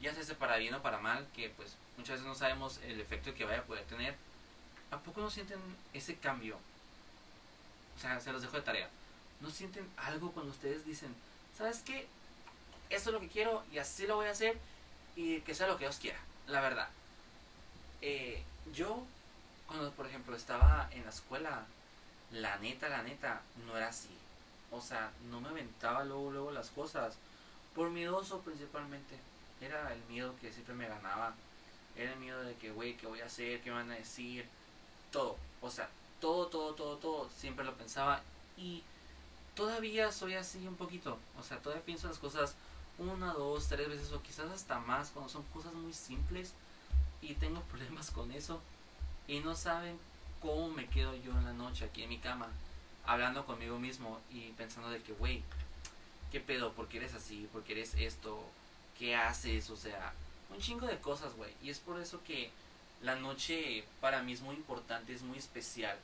ya 0.00 0.12
sea 0.14 0.36
para 0.36 0.56
bien 0.56 0.74
o 0.74 0.82
para 0.82 0.98
mal, 0.98 1.26
que 1.34 1.50
pues 1.50 1.76
muchas 1.96 2.14
veces 2.14 2.26
no 2.26 2.34
sabemos 2.34 2.78
el 2.84 3.00
efecto 3.00 3.34
que 3.34 3.44
vaya 3.44 3.60
a 3.60 3.64
poder 3.64 3.84
tener, 3.84 4.16
¿a 4.90 4.98
poco 4.98 5.20
no 5.20 5.30
sienten 5.30 5.60
ese 5.92 6.16
cambio? 6.16 6.58
O 7.96 8.00
sea, 8.00 8.20
se 8.20 8.32
los 8.32 8.42
dejo 8.42 8.56
de 8.56 8.62
tarea. 8.62 8.88
¿No 9.40 9.50
sienten 9.50 9.88
algo 9.96 10.32
cuando 10.32 10.52
ustedes 10.52 10.84
dicen, 10.84 11.14
¿sabes 11.56 11.82
qué? 11.84 12.06
Esto 12.90 13.10
es 13.10 13.14
lo 13.14 13.20
que 13.20 13.28
quiero 13.28 13.64
y 13.72 13.78
así 13.78 14.06
lo 14.06 14.16
voy 14.16 14.26
a 14.26 14.32
hacer 14.32 14.58
y 15.16 15.40
que 15.40 15.54
sea 15.54 15.66
lo 15.66 15.76
que 15.76 15.84
Dios 15.84 15.98
quiera, 15.98 16.18
la 16.46 16.60
verdad. 16.60 16.88
Eh, 18.00 18.42
yo, 18.72 19.04
cuando 19.66 19.92
por 19.92 20.06
ejemplo 20.06 20.36
estaba 20.36 20.88
en 20.92 21.04
la 21.04 21.10
escuela, 21.10 21.66
la 22.32 22.56
neta, 22.58 22.88
la 22.88 23.02
neta, 23.02 23.42
no 23.66 23.76
era 23.76 23.88
así. 23.88 24.08
O 24.70 24.80
sea, 24.80 25.12
no 25.30 25.40
me 25.40 25.50
aventaba 25.50 26.04
luego, 26.04 26.30
luego 26.30 26.50
las 26.50 26.70
cosas. 26.70 27.16
Por 27.74 27.90
miedoso 27.90 28.40
principalmente. 28.40 29.16
Era 29.60 29.92
el 29.92 30.02
miedo 30.04 30.34
que 30.40 30.52
siempre 30.52 30.74
me 30.74 30.88
ganaba. 30.88 31.34
Era 31.94 32.12
el 32.12 32.18
miedo 32.18 32.42
de 32.42 32.54
que, 32.56 32.72
güey, 32.72 32.96
¿qué 32.96 33.06
voy 33.06 33.20
a 33.20 33.26
hacer? 33.26 33.60
¿Qué 33.60 33.70
me 33.70 33.76
van 33.76 33.90
a 33.90 33.96
decir? 33.96 34.46
Todo. 35.10 35.36
O 35.60 35.70
sea, 35.70 35.88
todo, 36.20 36.46
todo, 36.46 36.74
todo, 36.74 36.96
todo. 36.96 37.30
Siempre 37.30 37.64
lo 37.64 37.74
pensaba. 37.74 38.22
Y 38.56 38.82
todavía 39.54 40.10
soy 40.10 40.34
así 40.34 40.66
un 40.66 40.76
poquito. 40.76 41.18
O 41.38 41.42
sea, 41.42 41.58
todavía 41.58 41.84
pienso 41.84 42.08
las 42.08 42.18
cosas 42.18 42.54
una, 42.98 43.32
dos, 43.32 43.68
tres 43.68 43.88
veces 43.88 44.12
o 44.12 44.22
quizás 44.22 44.50
hasta 44.50 44.78
más 44.78 45.10
cuando 45.10 45.30
son 45.30 45.42
cosas 45.52 45.74
muy 45.74 45.92
simples. 45.92 46.54
Y 47.20 47.34
tengo 47.34 47.60
problemas 47.70 48.10
con 48.10 48.32
eso. 48.32 48.60
Y 49.28 49.40
no 49.40 49.54
saben 49.54 49.98
cómo 50.42 50.68
me 50.68 50.88
quedo 50.88 51.14
yo 51.14 51.30
en 51.32 51.44
la 51.44 51.52
noche 51.52 51.84
aquí 51.84 52.02
en 52.02 52.10
mi 52.10 52.18
cama. 52.18 52.48
Hablando 53.06 53.46
conmigo 53.46 53.78
mismo 53.78 54.20
y 54.30 54.50
pensando 54.52 54.90
de 54.90 55.00
que, 55.02 55.12
güey, 55.12 55.42
¿qué 56.30 56.40
pedo? 56.40 56.72
¿Por 56.72 56.88
qué 56.88 56.98
eres 56.98 57.14
así? 57.14 57.48
¿Por 57.52 57.62
qué 57.62 57.72
eres 57.72 57.94
esto? 57.94 58.44
¿Qué 58.98 59.16
haces? 59.16 59.70
O 59.70 59.76
sea, 59.76 60.12
un 60.50 60.58
chingo 60.58 60.86
de 60.86 60.98
cosas, 60.98 61.34
güey. 61.34 61.52
Y 61.62 61.70
es 61.70 61.78
por 61.78 62.00
eso 62.00 62.22
que 62.24 62.50
la 63.00 63.14
noche 63.16 63.84
para 64.00 64.22
mí 64.22 64.32
es 64.32 64.40
muy 64.42 64.56
importante, 64.56 65.14
es 65.14 65.22
muy 65.22 65.38
especial. 65.38 65.96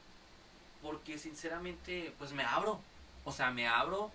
Porque 0.82 1.18
sinceramente, 1.18 2.14
pues 2.18 2.32
me 2.32 2.44
abro. 2.44 2.80
O 3.24 3.32
sea, 3.32 3.50
me 3.50 3.66
abro 3.66 4.10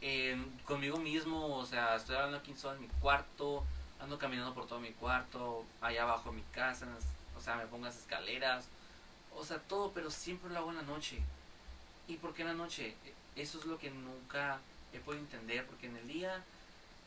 eh, 0.00 0.36
conmigo 0.64 0.98
mismo. 0.98 1.56
O 1.56 1.66
sea, 1.66 1.96
estoy 1.96 2.16
hablando 2.16 2.38
aquí 2.38 2.54
solo 2.54 2.76
en 2.76 2.82
mi 2.82 2.88
cuarto. 3.00 3.64
Ando 4.00 4.18
caminando 4.18 4.54
por 4.54 4.66
todo 4.66 4.80
mi 4.80 4.92
cuarto. 4.92 5.64
Allá 5.80 6.02
abajo 6.02 6.30
en 6.30 6.36
mi 6.36 6.42
casa. 6.52 6.86
O 7.36 7.40
sea, 7.40 7.56
me 7.56 7.66
pongo 7.66 7.86
escaleras. 7.86 8.68
O 9.36 9.44
sea, 9.44 9.58
todo, 9.58 9.92
pero 9.92 10.10
siempre 10.10 10.50
lo 10.50 10.58
hago 10.58 10.70
en 10.70 10.76
la 10.76 10.82
noche. 10.82 11.20
¿Y 12.08 12.16
por 12.16 12.34
qué 12.34 12.42
en 12.42 12.48
la 12.48 12.54
noche? 12.54 12.94
Eso 13.36 13.58
es 13.58 13.66
lo 13.66 13.78
que 13.78 13.90
nunca 13.90 14.58
he 14.92 14.98
podido 14.98 15.22
entender. 15.22 15.66
Porque 15.66 15.86
en 15.86 15.96
el 15.96 16.08
día, 16.08 16.42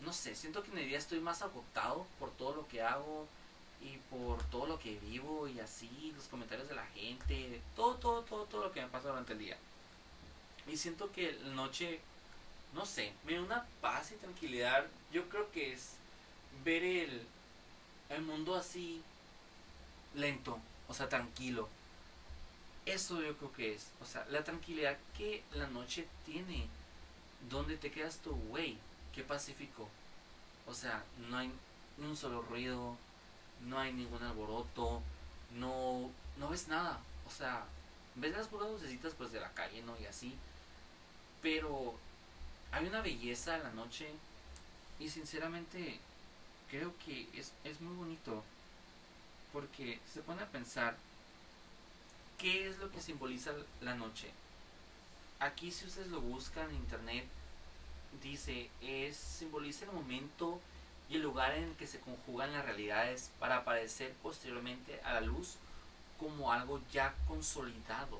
no 0.02 0.14
sé, 0.14 0.36
siento 0.36 0.64
que 0.64 0.72
en 0.72 0.78
el 0.78 0.88
día 0.88 0.98
estoy 0.98 1.20
más 1.20 1.42
agotado 1.42 2.06
por 2.20 2.32
todo 2.32 2.56
lo 2.56 2.68
que 2.68 2.82
hago 2.82 3.28
y 3.82 3.98
por 4.10 4.44
todo 4.50 4.68
lo 4.68 4.80
que 4.80 5.00
vivo 5.00 5.48
y 5.48 5.60
así, 5.60 6.14
los 6.16 6.26
comentarios 6.26 6.68
de 6.68 6.76
la 6.76 6.86
gente, 6.88 7.62
todo, 7.76 7.96
todo, 7.96 8.22
todo, 8.24 8.46
todo 8.46 8.64
lo 8.66 8.72
que 8.72 8.82
me 8.82 8.88
pasa 8.88 9.10
durante 9.10 9.34
el 9.34 9.40
día. 9.40 9.58
Y 10.68 10.78
siento 10.78 11.12
que 11.12 11.32
la 11.32 11.54
noche, 11.54 12.00
no 12.74 12.86
sé, 12.86 13.14
me 13.26 13.34
da 13.34 13.42
una 13.42 13.66
paz 13.82 14.12
y 14.12 14.16
tranquilidad. 14.16 14.86
Yo 15.12 15.28
creo 15.30 15.50
que 15.52 15.74
es 15.74 15.94
ver 16.64 16.84
el, 16.84 17.26
el 18.10 18.22
mundo 18.22 18.56
así 18.56 19.02
lento, 20.14 20.60
o 20.88 20.94
sea, 20.94 21.10
tranquilo. 21.10 21.70
Eso 22.86 23.22
yo 23.22 23.38
creo 23.38 23.52
que 23.52 23.74
es, 23.76 23.88
o 24.02 24.06
sea, 24.06 24.26
la 24.30 24.44
tranquilidad 24.44 24.98
que 25.18 25.44
la 25.54 25.68
noche 25.68 26.08
tiene. 26.26 26.68
¿Dónde 27.50 27.78
te 27.78 27.92
quedas 27.92 28.18
tú, 28.18 28.32
güey? 28.50 28.78
Qué 29.14 29.24
pacífico. 29.24 29.88
O 30.68 30.74
sea, 30.74 31.04
no 31.30 31.38
hay 31.38 31.52
ni 31.98 32.06
un 32.06 32.18
solo 32.18 32.42
ruido, 32.42 32.98
no 33.66 33.80
hay 33.80 33.94
ningún 33.94 34.24
alboroto, 34.24 35.02
no, 35.56 36.10
no 36.38 36.50
ves 36.50 36.68
nada. 36.68 37.00
O 37.28 37.32
sea, 37.32 37.66
ves 38.16 38.36
las 38.36 38.48
puras 38.48 38.70
lucecitas 38.70 39.14
pues 39.16 39.32
de 39.32 39.40
la 39.40 39.52
calle, 39.54 39.82
¿no? 39.84 40.00
Y 40.00 40.06
así. 40.06 40.36
Pero 41.42 41.96
hay 42.72 42.86
una 42.86 43.02
belleza 43.02 43.56
en 43.56 43.64
la 43.64 43.72
noche 43.72 44.10
y 45.00 45.10
sinceramente 45.10 46.00
creo 46.70 46.94
que 47.06 47.28
es, 47.34 47.52
es 47.64 47.82
muy 47.82 47.96
bonito 47.96 48.44
porque 49.52 50.00
se 50.12 50.22
pone 50.22 50.42
a 50.44 50.48
pensar 50.48 50.96
qué 52.40 52.70
es 52.70 52.80
lo 52.80 52.90
que 52.92 53.02
simboliza 53.02 53.52
la 53.82 53.94
noche. 53.94 54.32
Aquí 55.40 55.72
si 55.72 55.86
ustedes 55.86 56.08
lo 56.08 56.22
buscan 56.22 56.70
en 56.70 56.78
internet 56.78 57.26
dice 58.24 58.70
es 58.82 59.16
simboliza 59.16 59.86
el 59.86 59.92
momento 59.92 60.60
y 61.10 61.16
el 61.16 61.22
lugar 61.22 61.56
en 61.56 61.66
el 61.66 61.76
que 61.76 61.88
se 61.88 62.00
conjugan 62.00 62.54
las 62.54 62.66
realidades 62.66 63.32
para 63.40 63.58
aparecer 63.58 64.14
posteriormente 64.24 65.00
a 65.04 65.14
la 65.14 65.22
luz 65.22 65.56
como 66.20 66.52
algo 66.52 66.82
ya 66.92 67.14
consolidado. 67.28 68.20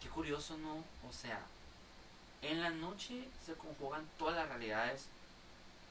Qué 0.00 0.08
curioso, 0.08 0.56
¿no? 0.58 0.84
O 1.08 1.12
sea, 1.12 1.40
en 2.42 2.60
la 2.60 2.70
noche 2.70 3.28
se 3.44 3.54
conjugan 3.54 4.06
todas 4.18 4.36
las 4.36 4.48
realidades 4.48 5.06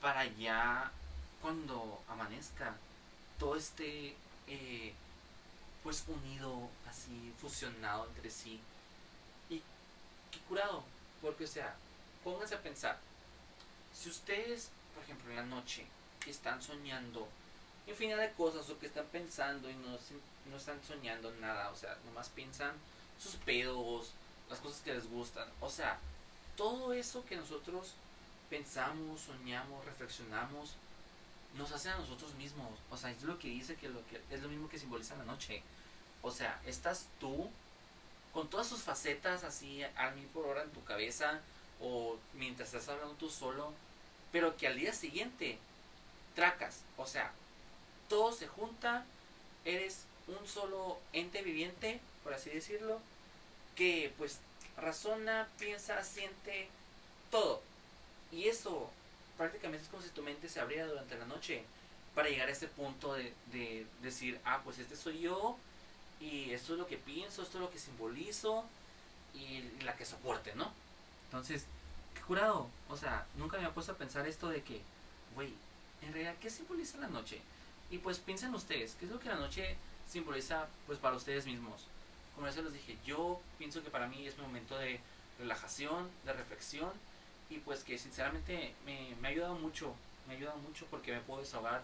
para 0.01 0.25
ya 0.25 0.91
cuando 1.41 2.01
amanezca 2.10 2.75
todo 3.38 3.56
esté 3.56 4.15
eh, 4.48 4.94
pues 5.89 6.03
unido, 6.08 6.69
así 6.88 7.34
fusionado 7.41 8.05
entre 8.05 8.29
sí. 8.29 8.60
Y 9.50 9.58
qué 10.29 10.39
curado, 10.48 10.84
porque 11.19 11.46
o 11.46 11.48
sea, 11.48 11.75
pónganse 12.24 12.53
a 12.53 12.62
pensar, 12.62 13.00
si 13.91 14.10
ustedes 14.10 14.69
por 14.93 15.03
ejemplo, 15.03 15.31
en 15.31 15.38
la 15.38 15.43
noche, 15.55 15.88
están 16.27 16.62
soñando 16.62 17.27
infinidad 17.88 18.19
de 18.19 18.34
cosas 18.34 18.69
o 18.69 18.77
que 18.77 18.86
están 18.86 19.05
pensando 19.08 19.67
y 19.67 19.74
no, 19.74 19.98
no 20.51 20.58
están 20.58 20.79
soñando 20.84 21.31
nada, 21.39 21.72
o 21.72 21.75
sea, 21.75 21.98
nomás 22.05 22.29
piensan 22.29 22.74
sus 23.19 23.36
pedos, 23.38 24.12
las 24.48 24.60
cosas 24.60 24.81
que 24.81 24.93
les 24.93 25.10
gustan, 25.10 25.48
o 25.60 25.69
sea, 25.72 25.98
todo 26.55 26.93
eso 26.93 27.25
que 27.25 27.36
nosotros 27.36 27.93
pensamos, 28.48 29.22
soñamos, 29.22 29.84
reflexionamos, 29.86 30.75
nos 31.56 31.72
hace 31.72 31.89
a 31.89 31.98
nosotros 31.98 32.34
mismos, 32.36 32.68
o 32.89 32.98
sea, 32.98 33.12
es 33.12 33.24
lo 33.24 33.39
que 33.39 33.48
dice 33.48 33.75
que, 33.75 33.89
lo 33.89 34.06
que 34.08 34.22
es 34.29 34.41
lo 34.41 34.50
mismo 34.50 34.70
que 34.70 34.79
simboliza 34.79 35.15
la 35.15 35.25
noche, 35.25 35.63
o 36.22 36.32
sea, 36.32 36.62
estás 36.65 37.08
tú 37.20 37.50
con 38.34 38.50
todas 38.50 38.68
sus 38.68 38.82
facetas 38.82 39.44
así 39.44 39.84
a 39.84 40.12
mil 40.12 40.25
por 40.27 40.46
hora 40.46 40.63
en 40.63 40.72
tu 40.72 40.84
cabeza 40.84 41.39
o 41.82 42.18
mientras 42.34 42.74
estás 42.74 42.89
hablando 42.89 43.15
tú 43.15 43.29
solo, 43.29 43.74
pero 44.32 44.58
que 44.58 44.68
al 44.68 44.77
día 44.77 44.94
siguiente 44.94 45.58
tracas, 46.36 46.82
o 46.98 47.08
sea, 47.08 47.32
todo 48.08 48.32
se 48.32 48.48
junta, 48.48 49.06
eres 49.65 50.03
un 50.27 50.48
solo 50.48 51.00
ente 51.13 51.41
viviente, 51.41 52.00
por 52.24 52.34
así 52.34 52.50
decirlo, 52.50 53.00
que 53.75 54.13
pues 54.18 54.39
razona, 54.77 55.48
piensa, 55.58 56.03
siente 56.03 56.70
todo. 57.32 57.62
Y 58.32 58.48
eso 58.48 58.91
prácticamente 59.39 59.86
es 59.86 59.89
como 59.89 60.03
si 60.03 60.10
tu 60.10 60.22
mente 60.22 60.50
se 60.50 60.60
abriera 60.60 60.86
durante 60.86 61.17
la 61.17 61.25
noche 61.25 61.63
para 62.13 62.27
llegar 62.27 62.50
a 62.50 62.51
ese 62.51 62.67
punto 62.67 63.13
de, 63.13 63.34
de 63.53 63.88
decir, 64.01 64.38
ah, 64.43 64.60
pues 64.65 64.79
este 64.79 64.98
soy 64.98 65.22
yo 65.22 65.55
y 66.19 66.51
esto 66.51 66.74
es 66.74 66.79
lo 66.79 66.86
que 66.86 66.98
pienso, 66.98 67.41
esto 67.41 67.58
es 67.58 67.62
lo 67.63 67.72
que 67.72 67.79
simbolizo 67.79 68.65
y 69.34 69.62
la 69.84 69.96
que 69.96 70.03
soporte, 70.03 70.53
¿no? 70.55 70.74
Entonces, 71.27 71.65
curado. 72.27 72.67
O 72.89 72.98
sea, 72.98 73.25
nunca 73.38 73.58
me 73.58 73.63
había 73.63 73.74
puesto 73.74 73.93
a 73.93 73.96
pensar 73.96 74.27
esto 74.27 74.50
de 74.50 74.62
que, 74.62 74.81
güey, 75.36 75.53
en 76.01 76.13
realidad, 76.13 76.36
¿qué 76.41 76.50
simboliza 76.50 76.98
la 76.98 77.08
noche? 77.08 77.41
Y 77.89 78.00
pues 78.00 78.19
piensen 78.19 78.53
ustedes, 78.53 78.96
¿qué 79.00 79.05
es 79.05 79.12
lo 79.12 79.19
que 79.19 79.29
la 79.29 79.36
noche 79.36 79.77
simboliza 80.08 80.67
pues 80.86 81.00
para 81.00 81.15
ustedes 81.15 81.46
mismos? 81.46 81.88
Como 82.36 82.46
ya 82.46 82.53
se 82.53 82.62
los 82.62 82.74
dije, 82.74 82.98
yo 83.05 83.41
pienso 83.58 83.81
que 83.81 83.89
para 83.89 84.08
mí 84.08 84.27
es 84.27 84.36
un 84.36 84.43
momento 84.43 84.77
de 84.77 85.00
relajación, 85.39 86.10
de 86.25 86.34
reflexión 86.34 86.91
y 87.50 87.58
pues 87.60 87.84
que 87.84 87.98
sinceramente 87.98 88.75
me, 88.86 89.15
me 89.22 89.27
ha 89.27 89.32
ayudado 89.32 89.56
mucho, 89.56 89.94
me 90.27 90.34
ha 90.34 90.38
ayudado 90.38 90.58
mucho 90.60 90.86
porque 90.89 91.12
me 91.12 91.20
puedo 91.22 91.41
desahogar 91.41 91.84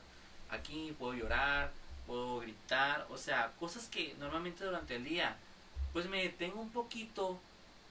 aquí, 0.50 0.96
puedo 0.98 1.14
llorar, 1.14 1.72
puedo 2.06 2.40
gritar, 2.40 3.08
o 3.10 3.18
sea, 3.18 3.52
cosas 3.60 3.88
que 3.88 4.16
normalmente 4.20 4.64
durante 4.64 4.96
el 4.96 5.04
día 5.04 5.38
pues 5.94 6.08
me 6.10 6.24
detengo 6.24 6.60
un 6.60 6.72
poquito 6.72 7.40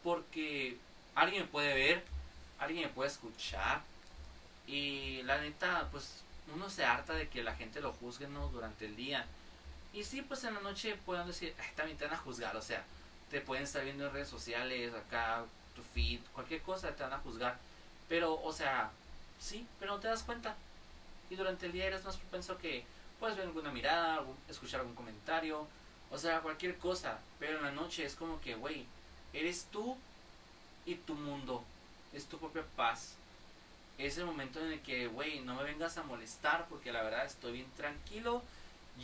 porque 0.02 0.76
alguien 1.14 1.43
me 1.45 1.49
puede 1.49 1.73
ver, 1.73 2.04
alguien 2.59 2.83
me 2.83 2.88
puede 2.90 3.09
escuchar. 3.09 3.83
Y 4.66 5.23
la 5.23 5.40
neta, 5.40 5.88
pues 5.90 6.23
uno 6.54 6.69
se 6.69 6.85
harta 6.85 7.14
de 7.14 7.28
que 7.28 7.43
la 7.43 7.54
gente 7.54 7.81
lo 7.81 7.95
juzgue 7.95 8.28
¿no? 8.28 8.49
durante 8.49 8.85
el 8.85 8.95
día. 8.95 9.25
Y 9.95 10.04
sí, 10.04 10.21
pues 10.21 10.45
en 10.45 10.52
la 10.54 10.61
noche 10.61 10.99
pueden 11.07 11.26
decir, 11.26 11.54
también 11.76 11.97
te 11.97 12.04
van 12.04 12.14
a 12.14 12.19
juzgar, 12.19 12.54
o 12.57 12.62
sea, 12.62 12.85
te 13.31 13.40
pueden 13.40 13.64
estar 13.64 13.83
viendo 13.85 14.07
en 14.07 14.12
redes 14.12 14.28
sociales, 14.28 14.93
acá, 14.93 15.45
tu 15.75 15.83
feed, 15.83 16.21
cualquier 16.33 16.62
cosa 16.62 16.95
te 16.95 17.02
van 17.02 17.12
a 17.12 17.19
juzgar. 17.19 17.59
Pero, 18.09 18.40
o 18.43 18.52
sea, 18.52 18.90
sí, 19.40 19.66
pero 19.78 19.93
no 19.93 20.00
te 20.00 20.09
das 20.09 20.23
cuenta. 20.23 20.57
Y 21.31 21.37
durante 21.37 21.66
el 21.66 21.73
día 21.73 21.87
eres 21.87 22.04
más 22.04 22.16
propenso 22.16 22.59
que 22.59 22.85
puedes 23.19 23.37
ver 23.37 23.47
alguna 23.47 23.71
mirada, 23.71 24.23
escuchar 24.49 24.81
algún 24.81 24.95
comentario, 24.95 25.66
o 26.11 26.19
sea, 26.19 26.40
cualquier 26.40 26.78
cosa. 26.78 27.19
Pero 27.38 27.59
en 27.59 27.64
la 27.64 27.71
noche 27.73 28.04
es 28.04 28.14
como 28.14 28.40
que, 28.40 28.54
güey, 28.54 28.87
eres 29.33 29.66
tú 29.71 29.97
y 30.87 30.95
tu 30.97 31.14
mundo, 31.14 31.64
es 32.12 32.26
tu 32.26 32.38
propia 32.38 32.64
paz. 32.76 33.14
Es 33.99 34.19
el 34.19 34.26
momento 34.26 34.61
en 34.61 34.73
el 34.73 34.81
que, 34.81 35.07
güey, 35.07 35.40
no 35.40 35.54
me 35.54 35.64
vengas 35.64 35.97
a 35.99 36.02
molestar 36.02 36.66
porque 36.69 36.93
la 36.93 37.02
verdad 37.02 37.25
estoy 37.25 37.52
bien 37.52 37.71
tranquilo, 37.76 38.43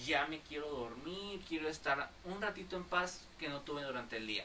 ya 0.04 0.26
me 0.26 0.40
quiero 0.40 0.68
dormir, 0.68 1.40
quiero 1.48 1.68
estar 1.68 2.10
un 2.24 2.40
ratito 2.40 2.76
en 2.76 2.84
paz 2.84 3.22
que 3.38 3.48
no 3.48 3.60
tuve 3.60 3.82
durante 3.82 4.16
el 4.16 4.26
día. 4.26 4.44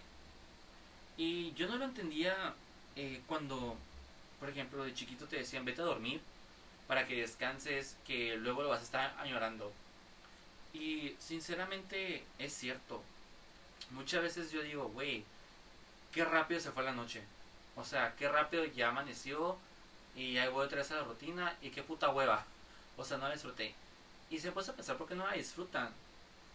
Y 1.18 1.54
yo 1.54 1.68
no 1.68 1.78
lo 1.78 1.86
entendía 1.86 2.54
eh, 2.96 3.22
cuando, 3.28 3.78
por 4.40 4.50
ejemplo, 4.50 4.84
de 4.84 4.94
chiquito 4.94 5.26
te 5.28 5.38
decían, 5.38 5.66
vete 5.66 5.82
a 5.82 5.86
dormir 5.86 6.22
para 6.88 7.08
que 7.08 7.22
descanses, 7.22 7.98
que 8.06 8.36
luego 8.38 8.64
lo 8.64 8.70
vas 8.70 8.82
a 8.82 8.86
estar 8.86 9.16
añorando. 9.20 9.72
Y 10.74 11.16
sinceramente 11.20 12.24
es 12.38 12.54
cierto. 12.54 13.02
Muchas 13.92 14.22
veces 14.22 14.52
yo 14.52 14.62
digo, 14.62 14.90
güey, 14.90 15.24
qué 16.12 16.26
rápido 16.26 16.60
se 16.60 16.72
fue 16.72 16.84
la 16.84 16.92
noche. 16.92 17.24
O 17.76 17.84
sea, 17.84 18.16
qué 18.16 18.28
rápido 18.28 18.66
ya 18.66 18.90
amaneció 18.90 19.58
y 20.16 20.34
ya 20.34 20.50
voy 20.50 20.66
otra 20.66 20.80
vez 20.80 20.92
a 20.92 20.96
la 20.96 21.04
rutina 21.04 21.56
y 21.62 21.70
qué 21.70 21.84
puta 21.84 22.10
hueva. 22.10 22.46
O 22.98 23.04
sea, 23.04 23.18
no 23.18 23.28
la 23.28 23.34
disfruté. 23.34 23.74
Y 24.30 24.40
se 24.40 24.52
puede 24.52 24.70
a 24.72 24.76
pensar 24.76 24.98
por 24.98 25.08
qué 25.08 25.16
no 25.16 25.28
la 25.28 25.34
disfrutan. 25.34 25.90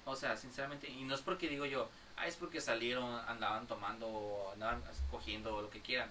O 0.05 0.17
sea, 0.17 0.37
sinceramente, 0.37 0.89
y 0.89 1.03
no 1.05 1.15
es 1.15 1.21
porque 1.21 1.49
digo 1.49 1.67
yo, 1.67 1.89
ah, 2.21 2.27
es 2.27 2.37
porque 2.37 2.61
salieron, 2.61 3.19
andaban 3.29 3.67
tomando, 3.67 4.51
andaban 4.53 4.83
cogiendo 5.11 5.63
lo 5.63 5.71
que 5.71 5.81
quieran. 5.81 6.11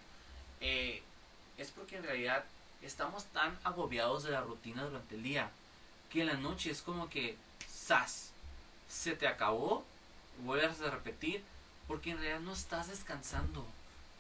Eh, 0.62 1.02
es 1.58 1.72
porque 1.72 1.98
en 1.98 2.04
realidad 2.04 2.44
estamos 2.82 3.26
tan 3.26 3.58
agobiados 3.64 4.24
de 4.24 4.32
la 4.32 4.42
rutina 4.42 4.84
durante 4.84 5.16
el 5.16 5.24
día 5.24 5.52
que 6.10 6.22
en 6.22 6.28
la 6.28 6.34
noche 6.34 6.72
es 6.72 6.82
como 6.82 7.10
que, 7.10 7.38
¡zas! 7.70 8.32
Se 8.88 9.16
te 9.16 9.28
acabó, 9.28 9.84
vuelves 10.44 10.82
a 10.82 10.90
repetir, 10.90 11.44
porque 11.88 12.12
en 12.12 12.18
realidad 12.18 12.40
no 12.40 12.54
estás 12.54 12.88
descansando. 12.88 13.66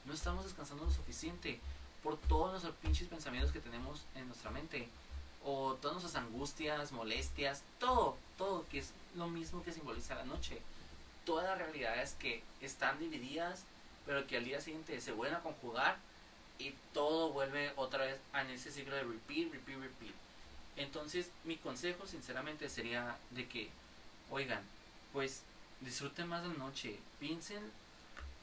No 0.05 0.13
estamos 0.13 0.43
descansando 0.45 0.85
lo 0.85 0.91
suficiente 0.91 1.59
por 2.03 2.17
todos 2.17 2.51
nuestros 2.51 2.75
pinches 2.75 3.07
pensamientos 3.07 3.51
que 3.51 3.59
tenemos 3.59 4.03
en 4.15 4.27
nuestra 4.27 4.51
mente. 4.51 4.87
O 5.43 5.73
todas 5.75 6.01
nuestras 6.01 6.23
angustias, 6.23 6.91
molestias, 6.91 7.63
todo, 7.79 8.17
todo, 8.37 8.67
que 8.69 8.79
es 8.79 8.91
lo 9.15 9.27
mismo 9.27 9.63
que 9.63 9.73
simboliza 9.73 10.15
la 10.15 10.25
noche. 10.25 10.61
Todas 11.29 11.45
las 11.45 11.59
realidades 11.59 12.15
que 12.17 12.41
están 12.59 12.97
divididas, 12.97 13.63
pero 14.07 14.25
que 14.25 14.37
al 14.37 14.45
día 14.45 14.59
siguiente 14.61 14.99
se 14.99 15.11
vuelven 15.11 15.37
a 15.37 15.43
conjugar 15.43 15.97
y 16.57 16.73
todo 16.91 17.29
vuelve 17.29 17.71
otra 17.75 18.05
vez 18.05 18.17
en 18.33 18.49
ese 18.49 18.71
ciclo 18.71 18.95
de 18.95 19.03
repeat, 19.03 19.53
repeat, 19.53 19.79
repeat. 19.79 20.15
Entonces, 20.75 21.29
mi 21.43 21.57
consejo 21.57 22.07
sinceramente 22.07 22.67
sería 22.67 23.15
de 23.29 23.47
que, 23.47 23.69
oigan, 24.31 24.63
pues 25.13 25.43
disfruten 25.81 26.27
más 26.27 26.43
la 26.43 26.55
noche, 26.55 26.99
piensen 27.19 27.61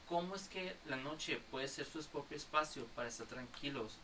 cómo 0.07 0.35
es 0.35 0.47
que 0.47 0.73
la 0.85 0.95
noche 0.95 1.41
puede 1.51 1.67
ser 1.67 1.87
su 1.87 2.01
propio 2.05 2.37
espacio 2.37 2.85
para 2.95 3.09
estar 3.09 3.27
tranquilos, 3.27 3.97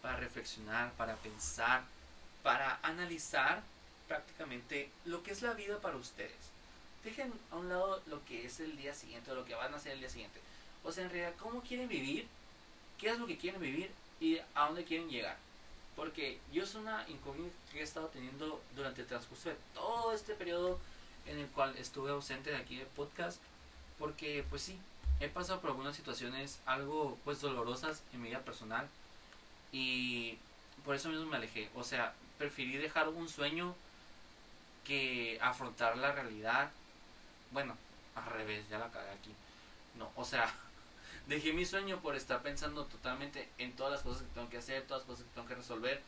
para 0.00 0.14
reflexionar, 0.14 0.92
para 0.92 1.16
pensar, 1.16 1.82
para 2.44 2.78
analizar 2.84 3.64
prácticamente 4.06 4.92
lo 5.06 5.24
que 5.24 5.32
es 5.32 5.42
la 5.42 5.54
vida 5.54 5.80
para 5.80 5.96
ustedes. 5.96 6.52
Dejen 7.04 7.32
a 7.50 7.56
un 7.56 7.68
lado 7.68 8.02
lo 8.06 8.24
que 8.24 8.46
es 8.46 8.60
el 8.60 8.76
día 8.76 8.94
siguiente, 8.94 9.30
o 9.30 9.34
lo 9.34 9.44
que 9.44 9.54
van 9.54 9.72
a 9.72 9.76
hacer 9.76 9.92
el 9.92 10.00
día 10.00 10.10
siguiente. 10.10 10.40
O 10.84 10.92
sea, 10.92 11.04
en 11.04 11.10
realidad, 11.10 11.34
¿cómo 11.38 11.62
quieren 11.62 11.88
vivir 11.88 12.26
qué 12.98 13.10
es 13.10 13.18
lo 13.18 13.26
que 13.26 13.38
quieren 13.38 13.60
vivir 13.60 13.90
y 14.20 14.38
a 14.54 14.66
dónde 14.66 14.84
quieren 14.84 15.08
llegar. 15.08 15.36
Porque 15.96 16.38
yo 16.52 16.64
es 16.64 16.74
una 16.74 17.08
incógnita 17.08 17.54
que 17.72 17.80
he 17.80 17.82
estado 17.82 18.08
teniendo 18.08 18.60
durante 18.76 19.02
el 19.02 19.06
transcurso 19.06 19.48
de 19.48 19.56
todo 19.74 20.12
este 20.12 20.34
periodo 20.34 20.78
en 21.26 21.38
el 21.38 21.46
cual 21.48 21.76
estuve 21.76 22.10
ausente 22.10 22.50
de 22.50 22.56
aquí 22.56 22.76
del 22.76 22.86
podcast. 22.88 23.40
Porque 23.98 24.44
pues 24.48 24.62
sí, 24.62 24.78
he 25.20 25.28
pasado 25.28 25.60
por 25.60 25.70
algunas 25.70 25.96
situaciones 25.96 26.60
algo 26.66 27.18
pues 27.24 27.40
dolorosas 27.40 28.02
en 28.12 28.22
mi 28.22 28.28
vida 28.28 28.40
personal. 28.40 28.88
Y 29.72 30.38
por 30.84 30.94
eso 30.94 31.08
mismo 31.08 31.26
me 31.26 31.36
alejé. 31.36 31.68
O 31.74 31.82
sea, 31.82 32.14
preferí 32.38 32.76
dejar 32.76 33.08
un 33.08 33.28
sueño 33.28 33.74
que 34.84 35.38
afrontar 35.42 35.96
la 35.98 36.12
realidad. 36.12 36.70
Bueno, 37.50 37.76
al 38.14 38.26
revés, 38.26 38.68
ya 38.68 38.78
la 38.78 38.90
cagué 38.90 39.10
aquí. 39.10 39.34
No, 39.96 40.10
o 40.16 40.24
sea, 40.24 40.52
dejé 41.26 41.52
mi 41.52 41.64
sueño 41.64 42.00
por 42.00 42.16
estar 42.16 42.42
pensando 42.42 42.84
totalmente 42.86 43.48
en 43.58 43.72
todas 43.74 43.92
las 43.92 44.02
cosas 44.02 44.22
que 44.22 44.34
tengo 44.34 44.48
que 44.48 44.58
hacer, 44.58 44.82
todas 44.86 45.02
las 45.02 45.08
cosas 45.08 45.24
que 45.24 45.34
tengo 45.34 45.48
que 45.48 45.54
resolver, 45.54 46.02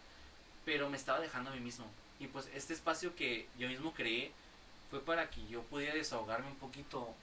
pero 0.65 0.89
me 0.89 0.97
estaba 0.97 1.21
dejando 1.21 1.51
a 1.51 1.55
mí 1.55 1.61
mismo. 1.61 1.87
Y 2.19 2.27
pues 2.27 2.49
este 2.55 2.75
espacio 2.75 3.17
que 3.17 3.49
yo 3.59 3.69
mismo 3.69 3.95
creé 3.95 4.33
fue 4.91 5.01
para 5.01 5.31
que 5.31 5.47
yo 5.49 5.63
pudiera 5.63 5.95
desahogarme 5.95 6.49
un 6.49 6.57
poquito 6.57 7.15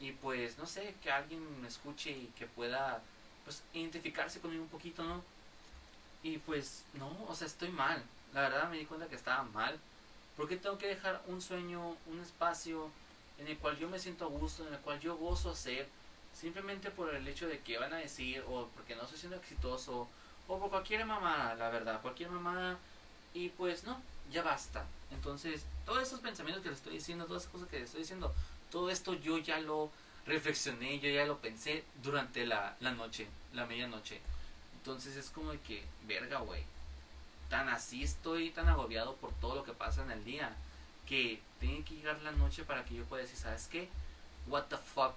y 0.00 0.12
pues 0.12 0.58
no 0.58 0.66
sé, 0.66 0.94
que 1.02 1.10
alguien 1.10 1.60
me 1.60 1.68
escuche 1.68 2.10
y 2.10 2.32
que 2.38 2.46
pueda 2.46 3.02
pues 3.44 3.62
identificarse 3.74 4.40
conmigo 4.40 4.62
un 4.62 4.68
poquito, 4.68 5.02
¿no? 5.02 5.22
Y 6.22 6.38
pues 6.38 6.84
no, 6.94 7.10
o 7.28 7.34
sea, 7.34 7.46
estoy 7.46 7.70
mal. 7.70 8.02
La 8.32 8.42
verdad 8.42 8.68
me 8.68 8.78
di 8.78 8.84
cuenta 8.84 9.08
que 9.08 9.16
estaba 9.16 9.42
mal. 9.44 9.78
Porque 10.36 10.56
tengo 10.56 10.78
que 10.78 10.86
dejar 10.86 11.20
un 11.26 11.42
sueño, 11.42 11.96
un 12.06 12.20
espacio 12.20 12.90
en 13.38 13.46
el 13.46 13.58
cual 13.58 13.78
yo 13.78 13.88
me 13.88 13.98
siento 13.98 14.24
a 14.24 14.28
gusto, 14.28 14.66
en 14.66 14.74
el 14.74 14.80
cual 14.80 15.00
yo 15.00 15.16
gozo 15.16 15.50
hacer, 15.50 15.88
simplemente 16.32 16.90
por 16.90 17.14
el 17.14 17.26
hecho 17.26 17.48
de 17.48 17.60
que 17.60 17.78
van 17.78 17.92
a 17.92 17.98
decir 17.98 18.44
o 18.48 18.68
porque 18.74 18.94
no 18.94 19.02
estoy 19.02 19.18
siendo 19.18 19.36
exitoso 19.36 20.08
o 20.46 20.58
por 20.58 20.70
cualquier 20.70 21.04
mamada, 21.04 21.54
la 21.54 21.70
verdad, 21.70 22.00
cualquier 22.00 22.30
mamada 22.30 22.78
y 23.34 23.50
pues 23.50 23.84
no, 23.84 24.00
ya 24.30 24.42
basta. 24.42 24.84
Entonces, 25.10 25.64
todos 25.86 26.02
esos 26.02 26.20
pensamientos 26.20 26.62
que 26.62 26.70
les 26.70 26.78
estoy 26.78 26.94
diciendo, 26.94 27.26
todas 27.26 27.42
esas 27.42 27.52
cosas 27.52 27.68
que 27.68 27.76
les 27.76 27.86
estoy 27.86 28.02
diciendo, 28.02 28.34
todo 28.70 28.90
esto 28.90 29.14
yo 29.14 29.38
ya 29.38 29.58
lo 29.60 29.90
reflexioné, 30.26 30.98
yo 31.00 31.08
ya 31.10 31.24
lo 31.24 31.38
pensé 31.38 31.84
durante 32.02 32.46
la, 32.46 32.76
la 32.80 32.92
noche, 32.92 33.26
la 33.52 33.66
medianoche. 33.66 34.20
Entonces 34.78 35.16
es 35.16 35.30
como 35.30 35.52
de 35.52 35.60
que, 35.60 35.84
verga, 36.06 36.38
güey. 36.40 36.64
Tan 37.48 37.68
así 37.68 38.02
estoy, 38.02 38.50
tan 38.50 38.68
agobiado 38.68 39.16
por 39.16 39.32
todo 39.34 39.56
lo 39.56 39.64
que 39.64 39.72
pasa 39.72 40.02
en 40.02 40.10
el 40.10 40.24
día, 40.24 40.54
que 41.08 41.40
tiene 41.58 41.82
que 41.84 41.94
llegar 41.94 42.20
la 42.22 42.32
noche 42.32 42.64
para 42.64 42.84
que 42.84 42.94
yo 42.94 43.04
pueda 43.04 43.22
decir, 43.22 43.38
¿sabes 43.38 43.66
qué? 43.68 43.88
What 44.46 44.64
the 44.64 44.76
fuck? 44.76 45.16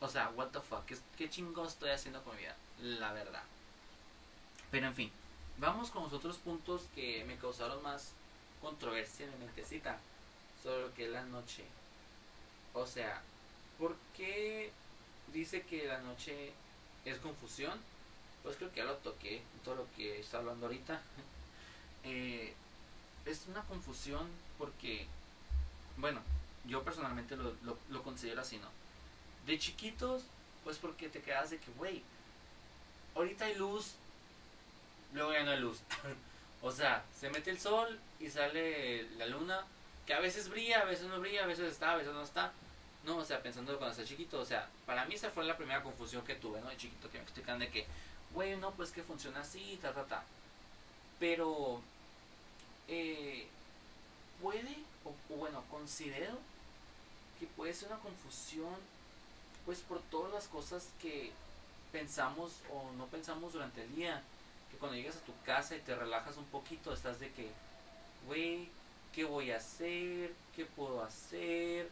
O 0.00 0.08
sea, 0.08 0.30
what 0.30 0.48
the 0.48 0.60
fuck, 0.60 0.84
¿qué, 0.86 0.96
qué 1.18 1.28
chingo 1.28 1.66
estoy 1.66 1.90
haciendo 1.90 2.22
con 2.22 2.36
mi 2.36 2.42
vida? 2.42 2.56
La 2.80 3.12
verdad. 3.12 3.42
Pero 4.70 4.86
en 4.86 4.94
fin, 4.94 5.12
vamos 5.58 5.90
con 5.90 6.04
los 6.04 6.12
otros 6.12 6.38
puntos 6.38 6.82
que 6.94 7.24
me 7.24 7.36
causaron 7.36 7.82
más 7.82 8.12
controversia 8.62 9.26
en 9.26 9.32
mi 9.32 9.46
mentecita 9.46 9.98
sobre 10.62 10.82
lo 10.82 10.94
que 10.94 11.06
es 11.06 11.10
la 11.10 11.24
noche. 11.24 11.64
O 12.72 12.86
sea, 12.86 13.20
¿por 13.78 13.96
qué 14.16 14.70
dice 15.32 15.62
que 15.62 15.86
la 15.86 16.00
noche 16.00 16.52
es 17.04 17.18
confusión? 17.18 17.78
Pues 18.42 18.56
creo 18.56 18.70
que 18.70 18.78
ya 18.78 18.84
lo 18.84 18.96
toqué 18.96 19.42
todo 19.64 19.74
lo 19.74 19.86
que 19.96 20.20
está 20.20 20.38
hablando 20.38 20.66
ahorita. 20.66 21.02
eh, 22.04 22.54
es 23.26 23.46
una 23.48 23.62
confusión 23.64 24.28
porque, 24.60 25.06
bueno, 25.96 26.20
yo 26.66 26.84
personalmente 26.84 27.34
lo, 27.34 27.54
lo, 27.88 28.02
considero 28.02 28.42
así, 28.42 28.58
¿no? 28.58 28.68
de 29.46 29.58
chiquitos, 29.58 30.22
pues 30.64 30.76
porque 30.76 31.08
te 31.08 31.22
quedas 31.22 31.48
de 31.48 31.58
que, 31.58 31.72
güey, 31.78 32.02
ahorita 33.14 33.46
hay 33.46 33.54
luz, 33.54 33.94
luego 35.14 35.32
ya 35.32 35.42
no 35.44 35.50
hay 35.52 35.60
luz. 35.60 35.80
o 36.62 36.70
sea, 36.70 37.02
se 37.18 37.30
mete 37.30 37.50
el 37.50 37.58
sol 37.58 37.98
y 38.20 38.28
sale 38.28 39.08
la 39.16 39.26
luna, 39.26 39.64
que 40.06 40.12
a 40.12 40.20
veces 40.20 40.50
brilla, 40.50 40.82
a 40.82 40.84
veces 40.84 41.06
no 41.06 41.18
brilla, 41.20 41.44
a 41.44 41.46
veces 41.46 41.72
está, 41.72 41.92
a 41.92 41.96
veces 41.96 42.12
no 42.12 42.22
está. 42.22 42.52
No, 43.04 43.16
o 43.16 43.24
sea, 43.24 43.42
pensando 43.42 43.78
cuando 43.78 43.92
estás 43.92 44.06
chiquito, 44.06 44.38
o 44.38 44.44
sea, 44.44 44.68
para 44.84 45.06
mí 45.06 45.14
esa 45.14 45.30
fue 45.30 45.44
la 45.44 45.56
primera 45.56 45.82
confusión 45.82 46.22
que 46.22 46.34
tuve, 46.34 46.60
¿no? 46.60 46.68
De 46.68 46.76
chiquito, 46.76 47.10
que 47.10 47.16
me 47.16 47.24
explican 47.24 47.58
de 47.58 47.70
que, 47.70 47.86
güey, 48.34 48.58
no, 48.58 48.72
pues 48.72 48.90
que 48.90 49.02
funciona 49.02 49.40
así, 49.40 49.78
ta, 49.80 49.94
ta, 49.94 50.04
ta. 50.04 50.22
Pero, 51.18 51.80
eh, 52.88 53.48
puede, 54.42 54.76
o 55.04 55.36
bueno, 55.36 55.62
considero 55.70 56.38
que 57.38 57.46
puede 57.46 57.74
ser 57.74 57.88
una 57.88 58.00
confusión 58.00 58.74
pues 59.64 59.80
por 59.80 60.00
todas 60.02 60.32
las 60.32 60.48
cosas 60.48 60.88
que 61.00 61.32
pensamos 61.92 62.52
o 62.72 62.92
no 62.96 63.06
pensamos 63.06 63.52
durante 63.52 63.82
el 63.82 63.94
día. 63.94 64.22
Que 64.70 64.76
cuando 64.76 64.96
llegas 64.96 65.16
a 65.16 65.20
tu 65.20 65.32
casa 65.44 65.76
y 65.76 65.80
te 65.80 65.94
relajas 65.94 66.36
un 66.36 66.44
poquito, 66.46 66.92
estás 66.92 67.18
de 67.18 67.30
que, 67.32 67.50
güey, 68.26 68.68
¿qué 69.12 69.24
voy 69.24 69.50
a 69.50 69.56
hacer? 69.56 70.32
¿Qué 70.54 70.64
puedo 70.64 71.02
hacer? 71.02 71.88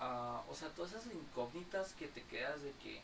Uh, 0.00 0.50
o 0.50 0.54
sea, 0.54 0.68
todas 0.70 0.92
esas 0.92 1.06
incógnitas 1.06 1.92
que 1.94 2.08
te 2.08 2.22
quedas 2.24 2.62
de 2.62 2.70
que, 2.82 3.00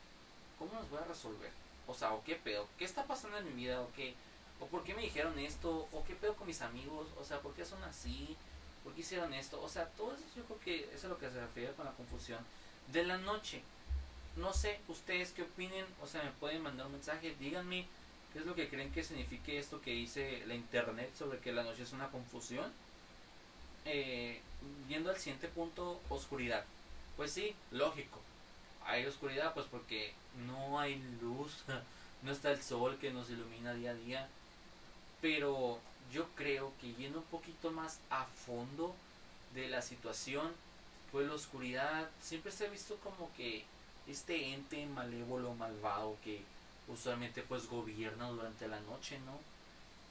¿cómo 0.59 0.73
las 0.75 0.89
voy 0.91 1.01
a 1.01 1.05
resolver? 1.05 1.51
O 1.87 1.95
sea, 1.95 2.13
¿o 2.13 2.23
qué 2.25 2.37
pedo? 2.37 2.69
¿Qué 2.79 2.85
está 2.85 3.05
pasando 3.05 3.39
en 3.39 3.47
mi 3.47 3.53
vida? 3.53 3.81
¿O 3.81 3.91
qué? 3.93 4.15
¿O 4.61 4.67
por 4.67 4.85
qué 4.85 4.95
me 4.95 5.03
dijeron 5.03 5.39
esto? 5.39 5.89
¿O 5.93 6.05
qué 6.05 6.15
pedo 6.15 6.35
con 6.37 6.47
mis 6.47 6.61
amigos? 6.63 7.09
O 7.21 7.25
sea, 7.25 7.41
¿por 7.41 7.55
qué 7.55 7.65
son 7.65 7.83
así? 7.85 8.37
¿Por 8.85 8.95
qué 8.95 9.01
hicieron 9.01 9.33
esto? 9.35 9.61
O 9.63 9.69
sea, 9.69 9.87
todo 9.91 10.15
eso 10.15 10.25
yo 10.37 10.45
creo 10.45 10.61
que 10.61 10.85
eso 10.95 11.07
es 11.07 11.11
lo 11.11 11.19
que 11.19 11.31
se 11.31 11.41
refiere 11.41 11.73
con 11.73 11.85
la 11.87 11.93
confusión 11.93 12.41
de 12.93 13.05
la 13.05 13.19
noche. 13.19 13.63
No 14.37 14.53
sé 14.53 14.81
ustedes 14.89 15.33
qué 15.33 15.43
opinen, 15.43 15.85
o 16.03 16.07
sea, 16.07 16.23
me 16.23 16.31
pueden 16.33 16.63
mandar 16.63 16.87
un 16.87 16.93
mensaje, 16.93 17.35
díganme 17.39 17.87
¿Qué 18.33 18.39
es 18.39 18.47
lo 18.47 18.55
que 18.55 18.69
creen 18.69 18.93
que 18.93 19.03
signifique 19.03 19.59
esto 19.59 19.81
que 19.81 19.91
dice 19.91 20.45
la 20.47 20.55
internet 20.55 21.11
sobre 21.17 21.39
que 21.39 21.53
la 21.53 21.65
noche 21.65 21.83
es 21.83 21.93
una 21.93 22.09
confusión? 22.11 22.73
Eh, 23.85 24.41
yendo 24.89 25.11
al 25.11 25.17
siguiente 25.17 25.49
punto, 25.49 26.01
oscuridad. 26.09 26.65
Pues 27.17 27.33
sí, 27.33 27.55
lógico. 27.73 28.21
Hay 28.85 29.05
oscuridad 29.05 29.53
pues 29.53 29.67
porque 29.67 30.13
no 30.47 30.79
hay 30.79 31.03
luz, 31.21 31.65
no 32.23 32.31
está 32.31 32.53
el 32.53 32.63
sol 32.63 32.99
que 33.01 33.13
nos 33.13 33.31
ilumina 33.31 33.75
día 33.75 33.91
a 33.91 33.95
día. 33.95 34.29
Pero 35.21 35.81
yo 36.13 36.27
creo 36.37 36.73
que 36.81 36.93
yendo 36.95 37.19
un 37.19 37.25
poquito 37.27 37.71
más 37.71 37.99
a 38.11 38.25
fondo 38.25 38.95
de 39.55 39.69
la 39.69 39.83
situación, 39.83 40.53
pues 41.13 41.27
la 41.27 41.35
oscuridad 41.35 42.09
siempre 42.23 42.53
se 42.53 42.67
ha 42.67 42.71
visto 42.71 42.97
como 42.97 43.31
que 43.37 43.65
este 44.07 44.53
ente 44.53 44.87
malévolo, 44.87 45.55
malvado 45.55 46.17
que 46.25 46.43
usualmente 46.89 47.43
pues 47.43 47.69
gobierna 47.69 48.29
durante 48.29 48.69
la 48.69 48.81
noche, 48.81 49.19
¿no? 49.21 49.39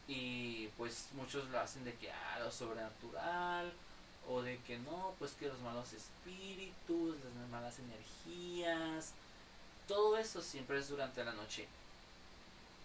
Y 0.07 0.67
pues 0.77 1.07
muchos 1.13 1.49
lo 1.49 1.59
hacen 1.59 1.83
de 1.85 1.93
que, 1.95 2.12
ah, 2.12 2.39
lo 2.39 2.51
sobrenatural, 2.51 3.71
o 4.27 4.41
de 4.41 4.57
que 4.59 4.77
no, 4.79 5.13
pues 5.19 5.31
que 5.33 5.47
los 5.47 5.59
malos 5.59 5.93
espíritus, 5.93 7.15
las 7.23 7.49
malas 7.49 7.75
energías, 7.79 9.12
todo 9.88 10.17
eso 10.17 10.41
siempre 10.41 10.79
es 10.79 10.89
durante 10.89 11.23
la 11.23 11.33
noche. 11.33 11.67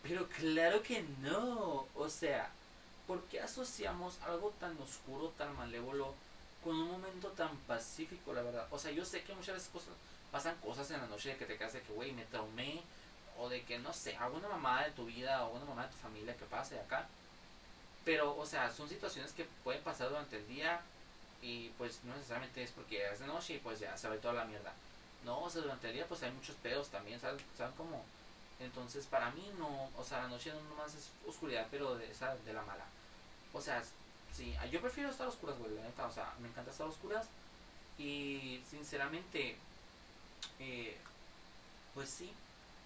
Pero 0.02 0.26
claro 0.28 0.82
que 0.82 1.02
no, 1.22 1.86
o 1.94 2.08
sea, 2.08 2.50
¿por 3.06 3.22
qué 3.24 3.40
asociamos 3.40 4.20
algo 4.22 4.50
tan 4.60 4.76
oscuro, 4.80 5.28
tan 5.36 5.54
malévolo, 5.56 6.14
con 6.62 6.76
un 6.76 6.90
momento 6.90 7.28
tan 7.30 7.56
pacífico, 7.58 8.32
la 8.32 8.42
verdad? 8.42 8.66
O 8.70 8.78
sea, 8.78 8.90
yo 8.90 9.04
sé 9.04 9.22
que 9.22 9.34
muchas 9.34 9.54
veces 9.54 9.70
cosas, 9.70 9.90
pasan 10.32 10.56
cosas 10.56 10.90
en 10.90 11.00
la 11.00 11.06
noche 11.06 11.30
de 11.30 11.36
que 11.36 11.46
te 11.46 11.56
quedas 11.56 11.74
de 11.74 11.82
que, 11.82 11.92
güey, 11.92 12.12
me 12.12 12.24
traumé, 12.26 12.82
o 13.38 13.48
de 13.48 13.62
que, 13.64 13.78
no 13.78 13.92
sé, 13.92 14.16
alguna 14.16 14.48
mamá 14.48 14.84
de 14.84 14.92
tu 14.92 15.06
vida, 15.06 15.44
o 15.44 15.56
una 15.56 15.64
mamá 15.64 15.86
de 15.86 15.92
tu 15.92 15.98
familia 15.98 16.36
que 16.36 16.44
pase 16.44 16.78
acá. 16.78 17.06
Pero, 18.04 18.36
o 18.36 18.46
sea, 18.46 18.70
son 18.70 18.88
situaciones 18.88 19.32
que 19.32 19.44
pueden 19.64 19.82
pasar 19.82 20.08
durante 20.08 20.36
el 20.36 20.46
día 20.46 20.80
y 21.42 21.68
pues 21.76 22.02
no 22.04 22.14
necesariamente 22.14 22.62
es 22.62 22.70
porque 22.70 23.06
es 23.10 23.18
de 23.20 23.26
noche 23.26 23.54
y 23.54 23.58
pues 23.58 23.80
ya 23.80 23.96
se 23.96 24.08
ve 24.08 24.18
toda 24.18 24.34
la 24.34 24.44
mierda. 24.44 24.72
No, 25.24 25.40
o 25.42 25.50
sea, 25.50 25.62
durante 25.62 25.88
el 25.88 25.94
día 25.94 26.06
pues 26.06 26.22
hay 26.22 26.30
muchos 26.30 26.56
pedos 26.56 26.88
también, 26.88 27.20
¿saben? 27.20 27.38
¿Saben 27.56 27.74
cómo? 27.76 28.04
Entonces, 28.60 29.06
para 29.06 29.30
mí 29.30 29.50
no, 29.58 29.90
o 29.96 30.04
sea, 30.04 30.22
la 30.22 30.28
noche 30.28 30.52
no 30.52 30.60
nomás 30.62 30.94
es 30.94 31.10
oscuridad, 31.26 31.66
pero 31.70 31.96
de 31.96 32.10
esa, 32.10 32.34
de 32.36 32.52
la 32.52 32.62
mala. 32.62 32.84
O 33.54 33.60
sea, 33.60 33.82
sí, 34.32 34.54
yo 34.70 34.80
prefiero 34.80 35.08
estar 35.08 35.26
oscuras, 35.26 35.58
güey, 35.58 35.74
la 35.74 35.82
neta, 35.82 36.06
o 36.06 36.12
sea, 36.12 36.34
me 36.40 36.48
encanta 36.48 36.70
estar 36.70 36.86
oscuras. 36.86 37.26
Y 37.98 38.60
sinceramente, 38.68 39.56
eh, 40.58 40.96
pues 41.94 42.10
sí, 42.10 42.32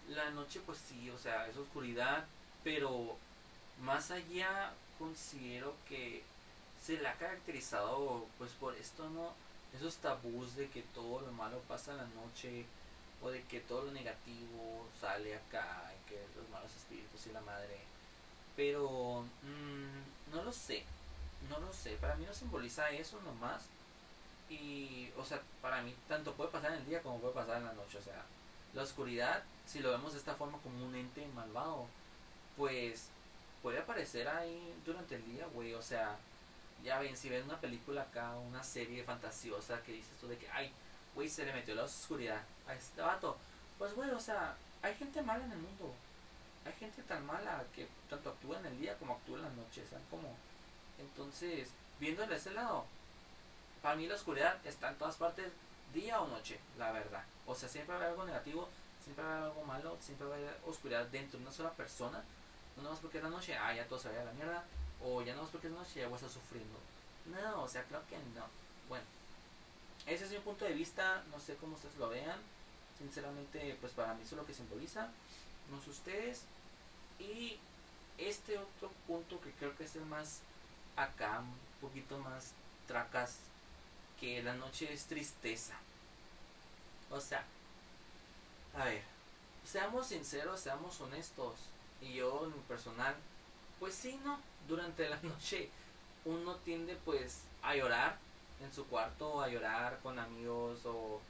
la 0.08 0.30
noche 0.30 0.60
pues 0.64 0.78
sí, 0.78 1.10
o 1.10 1.18
sea, 1.18 1.48
es 1.48 1.56
oscuridad, 1.56 2.26
pero 2.62 3.16
más 3.82 4.10
allá 4.10 4.72
considero 4.98 5.74
que 5.88 6.22
se 6.84 6.98
la 7.00 7.12
ha 7.12 7.14
caracterizado 7.14 8.26
pues 8.38 8.50
por 8.52 8.74
esto, 8.76 9.08
¿no? 9.10 9.32
Esos 9.74 9.96
tabús 9.96 10.56
de 10.56 10.68
que 10.68 10.82
todo 10.94 11.20
lo 11.20 11.32
malo 11.32 11.58
pasa 11.68 11.92
en 11.92 11.98
la 11.98 12.06
noche 12.08 12.66
o 13.22 13.30
de 13.30 13.42
que 13.44 13.60
todo 13.60 13.84
lo 13.84 13.92
negativo 13.92 14.86
sale 15.00 15.34
acá, 15.34 15.92
y 15.94 16.08
que 16.08 16.20
los 16.36 16.48
malos 16.50 16.70
espíritus 16.76 17.26
y 17.26 17.32
la 17.32 17.40
madre. 17.40 17.78
Pero 18.58 19.22
mmm, 19.42 20.34
no 20.34 20.42
lo 20.42 20.52
sé, 20.52 20.82
no 21.48 21.60
lo 21.60 21.72
sé, 21.72 21.92
para 22.00 22.16
mí 22.16 22.26
no 22.26 22.34
simboliza 22.34 22.90
eso 22.90 23.20
nomás. 23.22 23.66
Y, 24.50 25.10
o 25.16 25.24
sea, 25.24 25.40
para 25.62 25.80
mí 25.80 25.94
tanto 26.08 26.32
puede 26.32 26.50
pasar 26.50 26.72
en 26.72 26.78
el 26.78 26.86
día 26.86 27.00
como 27.00 27.20
puede 27.20 27.34
pasar 27.34 27.58
en 27.58 27.66
la 27.66 27.72
noche. 27.74 27.98
O 27.98 28.02
sea, 28.02 28.24
la 28.74 28.82
oscuridad, 28.82 29.44
si 29.64 29.78
lo 29.78 29.92
vemos 29.92 30.12
de 30.12 30.18
esta 30.18 30.34
forma 30.34 30.58
como 30.58 30.84
un 30.84 30.96
ente 30.96 31.24
malvado, 31.36 31.86
pues 32.56 33.10
puede 33.62 33.78
aparecer 33.78 34.26
ahí 34.26 34.74
durante 34.84 35.14
el 35.14 35.24
día, 35.26 35.46
güey. 35.54 35.74
O 35.74 35.82
sea, 35.82 36.16
ya 36.82 36.98
ven, 36.98 37.16
si 37.16 37.28
ven 37.28 37.44
una 37.44 37.60
película 37.60 38.02
acá, 38.02 38.34
una 38.34 38.64
serie 38.64 39.04
fantasiosa 39.04 39.80
que 39.84 39.92
dices 39.92 40.18
tú 40.20 40.26
de 40.26 40.36
que, 40.36 40.50
ay, 40.50 40.72
güey, 41.14 41.28
se 41.28 41.46
le 41.46 41.52
metió 41.52 41.76
la 41.76 41.84
oscuridad 41.84 42.42
a 42.66 42.74
este 42.74 43.02
vato. 43.02 43.36
Pues, 43.78 43.94
güey, 43.94 44.10
o 44.10 44.18
sea, 44.18 44.56
hay 44.82 44.96
gente 44.96 45.22
mala 45.22 45.44
en 45.44 45.52
el 45.52 45.58
mundo. 45.58 45.94
Hay 46.64 46.72
gente 46.74 47.02
tan 47.02 47.24
mala 47.26 47.64
que 47.74 47.88
tanto 48.10 48.30
actúa 48.30 48.58
en 48.58 48.66
el 48.66 48.78
día 48.78 48.96
como 48.98 49.14
actúa 49.14 49.38
en 49.38 49.44
la 49.44 49.50
noche, 49.50 49.84
¿saben 49.88 50.04
cómo? 50.10 50.36
Entonces, 50.98 51.70
viendo 52.00 52.26
de 52.26 52.36
ese 52.36 52.52
lado, 52.52 52.84
para 53.82 53.96
mí 53.96 54.06
la 54.06 54.16
oscuridad 54.16 54.58
está 54.66 54.90
en 54.90 54.98
todas 54.98 55.16
partes, 55.16 55.52
día 55.94 56.20
o 56.20 56.28
noche, 56.28 56.58
la 56.78 56.92
verdad. 56.92 57.24
O 57.46 57.54
sea, 57.54 57.68
siempre 57.68 57.94
va 57.94 58.00
a 58.00 58.04
haber 58.04 58.12
algo 58.12 58.26
negativo, 58.26 58.68
siempre 59.02 59.24
va 59.24 59.30
a 59.30 59.36
haber 59.36 59.50
algo 59.50 59.64
malo, 59.64 59.96
siempre 60.00 60.26
va 60.26 60.34
a 60.34 60.38
haber 60.38 60.56
oscuridad 60.66 61.06
dentro 61.06 61.38
de 61.38 61.44
una 61.44 61.54
sola 61.54 61.70
persona. 61.70 62.22
No 62.76 62.90
más 62.90 63.00
porque 63.00 63.18
es 63.18 63.24
la 63.24 63.30
noche, 63.30 63.56
ah, 63.56 63.74
ya 63.74 63.86
todo 63.86 63.98
se 63.98 64.08
vaya 64.08 64.22
a 64.22 64.26
la 64.26 64.32
mierda 64.32 64.64
o 65.02 65.22
ya 65.22 65.34
no 65.34 65.44
es 65.44 65.50
porque 65.50 65.68
es 65.68 65.72
noche, 65.72 66.00
ya 66.00 66.08
voy 66.08 66.16
a 66.16 66.28
sufriendo. 66.28 66.78
No, 67.26 67.62
o 67.62 67.68
sea, 67.68 67.82
creo 67.84 68.00
que 68.08 68.16
no. 68.16 68.44
Bueno, 68.88 69.04
ese 70.06 70.24
es 70.24 70.30
mi 70.30 70.38
punto 70.38 70.64
de 70.64 70.72
vista, 70.72 71.22
no 71.30 71.38
sé 71.38 71.56
cómo 71.56 71.74
ustedes 71.74 71.96
lo 71.96 72.08
vean. 72.08 72.38
Sinceramente, 72.98 73.76
pues 73.80 73.92
para 73.92 74.14
mí 74.14 74.22
eso 74.22 74.34
es 74.34 74.40
lo 74.40 74.46
que 74.46 74.54
simboliza, 74.54 75.08
ustedes. 75.86 76.42
Y 77.18 77.58
este 78.16 78.58
otro 78.58 78.90
punto 79.06 79.40
que 79.40 79.50
creo 79.52 79.76
que 79.76 79.84
es 79.84 79.96
el 79.96 80.04
más 80.06 80.40
acá, 80.96 81.40
un 81.40 81.88
poquito 81.88 82.18
más 82.18 82.52
tracas, 82.86 83.38
que 84.20 84.42
la 84.42 84.54
noche 84.54 84.92
es 84.92 85.06
tristeza. 85.06 85.74
O 87.10 87.20
sea, 87.20 87.44
a 88.76 88.84
ver, 88.84 89.02
seamos 89.64 90.08
sinceros, 90.08 90.60
seamos 90.60 91.00
honestos. 91.00 91.54
Y 92.00 92.14
yo 92.14 92.44
en 92.44 92.54
mi 92.54 92.62
personal, 92.62 93.14
pues 93.78 93.94
sí, 93.94 94.20
no, 94.24 94.40
durante 94.66 95.08
la 95.08 95.20
noche 95.22 95.70
uno 96.24 96.56
tiende 96.56 96.96
pues 97.04 97.42
a 97.62 97.74
llorar 97.74 98.18
en 98.60 98.72
su 98.72 98.86
cuarto, 98.86 99.40
a 99.40 99.48
llorar 99.48 99.98
con 100.02 100.18
amigos 100.18 100.84
o 100.84 101.20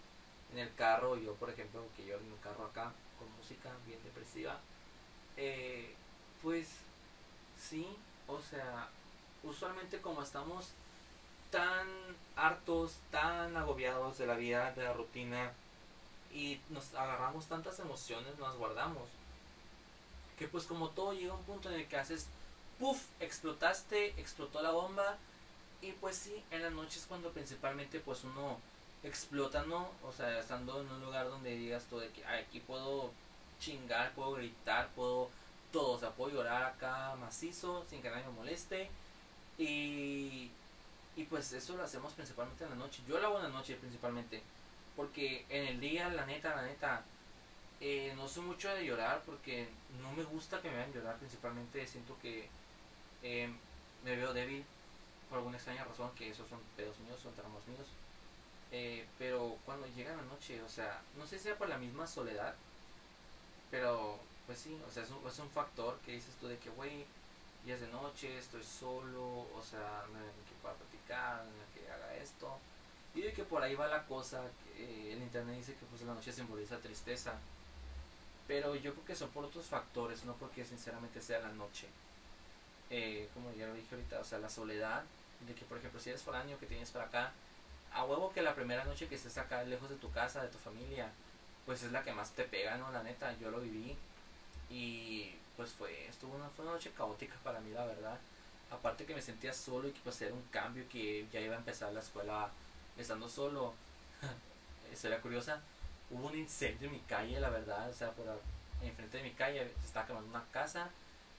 en 0.52 0.58
el 0.58 0.74
carro, 0.74 1.16
yo 1.16 1.34
por 1.34 1.50
ejemplo 1.50 1.84
que 1.94 2.06
lloro 2.06 2.24
en 2.24 2.32
un 2.32 2.38
carro 2.38 2.64
acá 2.64 2.92
con 3.18 3.30
música 3.36 3.70
bien 3.86 4.02
depresiva, 4.02 4.58
eh, 5.36 5.94
pues 6.42 6.68
sí, 7.60 7.86
o 8.26 8.40
sea, 8.40 8.88
usualmente 9.42 10.00
como 10.00 10.22
estamos 10.22 10.70
tan 11.50 11.86
hartos, 12.36 12.96
tan 13.10 13.56
agobiados 13.56 14.18
de 14.18 14.26
la 14.26 14.34
vida, 14.34 14.72
de 14.72 14.84
la 14.84 14.92
rutina, 14.92 15.52
y 16.32 16.60
nos 16.70 16.94
agarramos 16.94 17.46
tantas 17.46 17.78
emociones, 17.80 18.38
nos 18.38 18.56
guardamos, 18.56 19.08
que 20.38 20.46
pues 20.46 20.64
como 20.64 20.90
todo 20.90 21.12
llega 21.12 21.32
a 21.32 21.36
un 21.36 21.44
punto 21.44 21.68
en 21.70 21.80
el 21.80 21.88
que 21.88 21.96
haces 21.96 22.28
puff, 22.78 23.02
explotaste, 23.20 24.20
explotó 24.20 24.62
la 24.62 24.70
bomba. 24.70 25.18
Y 25.80 25.92
pues 25.92 26.16
sí, 26.16 26.42
en 26.50 26.62
las 26.62 26.72
noches 26.72 27.06
cuando 27.08 27.30
principalmente 27.30 28.00
pues 28.00 28.24
uno 28.24 28.58
explota, 29.02 29.64
¿no? 29.64 29.90
O 30.02 30.12
sea, 30.12 30.38
estando 30.40 30.80
en 30.80 30.90
un 30.90 31.00
lugar 31.00 31.28
donde 31.28 31.56
digas 31.56 31.84
tú 31.88 31.98
de 31.98 32.10
que 32.10 32.24
aquí 32.26 32.60
puedo 32.60 33.10
chingar, 33.60 34.12
puedo 34.12 34.32
gritar, 34.32 34.88
puedo 34.94 35.30
todo, 35.72 35.92
o 35.92 35.98
sea, 35.98 36.10
puedo 36.10 36.34
llorar 36.34 36.64
acá 36.64 37.14
macizo 37.16 37.84
sin 37.88 38.02
que 38.02 38.10
nadie 38.10 38.24
me 38.24 38.32
moleste. 38.32 38.88
Y, 39.58 40.50
y 41.16 41.24
pues 41.28 41.52
eso 41.52 41.76
lo 41.76 41.82
hacemos 41.82 42.12
principalmente 42.12 42.64
en 42.64 42.70
la 42.70 42.76
noche. 42.76 43.02
Yo 43.08 43.18
lo 43.18 43.26
hago 43.26 43.36
en 43.38 43.44
la 43.44 43.50
noche 43.50 43.76
principalmente. 43.76 44.42
Porque 44.96 45.46
en 45.48 45.66
el 45.66 45.80
día, 45.80 46.08
la 46.08 46.26
neta, 46.26 46.56
la 46.56 46.62
neta, 46.62 47.04
eh, 47.80 48.12
no 48.16 48.26
soy 48.26 48.42
mucho 48.42 48.68
de 48.74 48.84
llorar 48.84 49.22
porque 49.24 49.68
no 50.02 50.10
me 50.12 50.24
gusta 50.24 50.60
que 50.60 50.70
me 50.70 50.76
vean 50.76 50.92
llorar. 50.92 51.16
Principalmente 51.18 51.86
siento 51.86 52.16
que 52.20 52.48
eh, 53.22 53.48
me 54.04 54.16
veo 54.16 54.32
débil 54.32 54.64
por 55.28 55.38
alguna 55.38 55.56
extraña 55.56 55.84
razón, 55.84 56.10
que 56.16 56.30
esos 56.30 56.48
son 56.48 56.58
pedos 56.76 56.98
míos, 57.00 57.20
son 57.22 57.34
tramos 57.34 57.66
míos. 57.68 57.86
Eh, 58.70 59.06
pero 59.18 59.56
cuando 59.64 59.86
llega 59.88 60.14
la 60.14 60.22
noche, 60.22 60.62
o 60.62 60.68
sea, 60.68 61.00
no 61.16 61.26
sé 61.26 61.38
si 61.38 61.44
sea 61.44 61.56
por 61.56 61.68
la 61.68 61.78
misma 61.78 62.06
soledad, 62.06 62.54
pero 63.70 64.18
pues 64.46 64.58
sí, 64.58 64.78
o 64.86 64.90
sea, 64.90 65.02
es 65.02 65.10
un, 65.10 65.26
es 65.26 65.38
un 65.38 65.50
factor 65.50 65.98
que 66.04 66.12
dices 66.12 66.34
tú 66.40 66.48
de 66.48 66.58
que, 66.58 66.70
güey, 66.70 67.04
ya 67.66 67.74
es 67.74 67.80
de 67.80 67.88
noche, 67.88 68.38
estoy 68.38 68.62
solo, 68.62 69.22
o 69.24 69.62
sea, 69.68 70.04
no 70.12 70.18
hay 70.18 70.24
que 70.48 70.62
para 70.62 70.74
platicar, 70.74 71.44
no 71.44 71.50
hay 71.50 71.82
que 71.82 71.90
haga 71.90 72.14
esto. 72.16 72.58
Y 73.14 73.22
de 73.22 73.32
que 73.32 73.44
por 73.44 73.62
ahí 73.62 73.74
va 73.74 73.88
la 73.88 74.04
cosa, 74.06 74.42
que 74.76 75.12
el 75.12 75.22
internet 75.22 75.56
dice 75.56 75.74
que 75.74 75.86
pues 75.86 76.02
la 76.02 76.14
noche 76.14 76.32
simboliza 76.32 76.78
tristeza. 76.78 77.34
Pero 78.46 78.74
yo 78.76 78.92
creo 78.94 79.04
que 79.04 79.16
son 79.16 79.30
por 79.30 79.44
otros 79.44 79.66
factores, 79.66 80.24
no 80.24 80.34
porque 80.34 80.64
sinceramente 80.64 81.20
sea 81.20 81.40
la 81.40 81.50
noche 81.50 81.88
eh, 82.90 83.28
como 83.34 83.52
ya 83.52 83.66
lo 83.66 83.74
dije 83.74 83.94
ahorita, 83.94 84.20
o 84.20 84.24
sea, 84.24 84.38
la 84.38 84.48
soledad, 84.48 85.02
de 85.46 85.54
que 85.54 85.64
por 85.64 85.78
ejemplo 85.78 86.00
si 86.00 86.10
eres 86.10 86.22
foráneo 86.22 86.58
que 86.58 86.66
tienes 86.66 86.90
para 86.90 87.06
acá, 87.06 87.32
a 87.92 88.04
huevo 88.04 88.32
que 88.32 88.42
la 88.42 88.54
primera 88.54 88.84
noche 88.84 89.08
que 89.08 89.14
estés 89.14 89.38
acá 89.38 89.62
lejos 89.64 89.90
de 89.90 89.96
tu 89.96 90.10
casa, 90.10 90.42
de 90.42 90.48
tu 90.48 90.58
familia, 90.58 91.10
pues 91.66 91.82
es 91.82 91.92
la 91.92 92.02
que 92.02 92.12
más 92.12 92.32
te 92.32 92.44
pega, 92.44 92.76
¿no? 92.76 92.90
La 92.92 93.02
neta, 93.02 93.36
yo 93.38 93.50
lo 93.50 93.60
viví 93.60 93.96
y 94.70 95.34
pues 95.56 95.72
fue, 95.72 96.06
estuvo 96.06 96.34
una, 96.34 96.48
fue 96.50 96.64
una 96.64 96.74
noche 96.74 96.92
caótica 96.96 97.34
para 97.42 97.60
mí, 97.60 97.72
la 97.72 97.84
verdad. 97.84 98.18
Aparte 98.70 99.06
que 99.06 99.14
me 99.14 99.22
sentía 99.22 99.52
solo 99.52 99.88
y 99.88 99.92
que 99.92 100.00
pues 100.04 100.20
era 100.20 100.34
un 100.34 100.42
cambio 100.50 100.84
que 100.90 101.26
ya 101.32 101.40
iba 101.40 101.54
a 101.54 101.58
empezar 101.58 101.92
la 101.92 102.00
escuela 102.00 102.50
estando 102.96 103.28
solo. 103.28 103.74
Sería 104.94 105.20
curiosa. 105.20 105.60
Hubo 106.10 106.28
un 106.28 106.38
incendio 106.38 106.88
en 106.88 106.94
mi 106.94 107.00
calle, 107.00 107.40
la 107.40 107.50
verdad, 107.50 107.90
o 107.90 107.92
sea, 107.92 108.12
por 108.12 108.26
enfrente 108.82 109.18
de 109.18 109.22
mi 109.24 109.32
calle 109.32 109.70
se 109.80 109.86
estaba 109.86 110.06
quemando 110.06 110.30
una 110.30 110.44
casa 110.52 110.88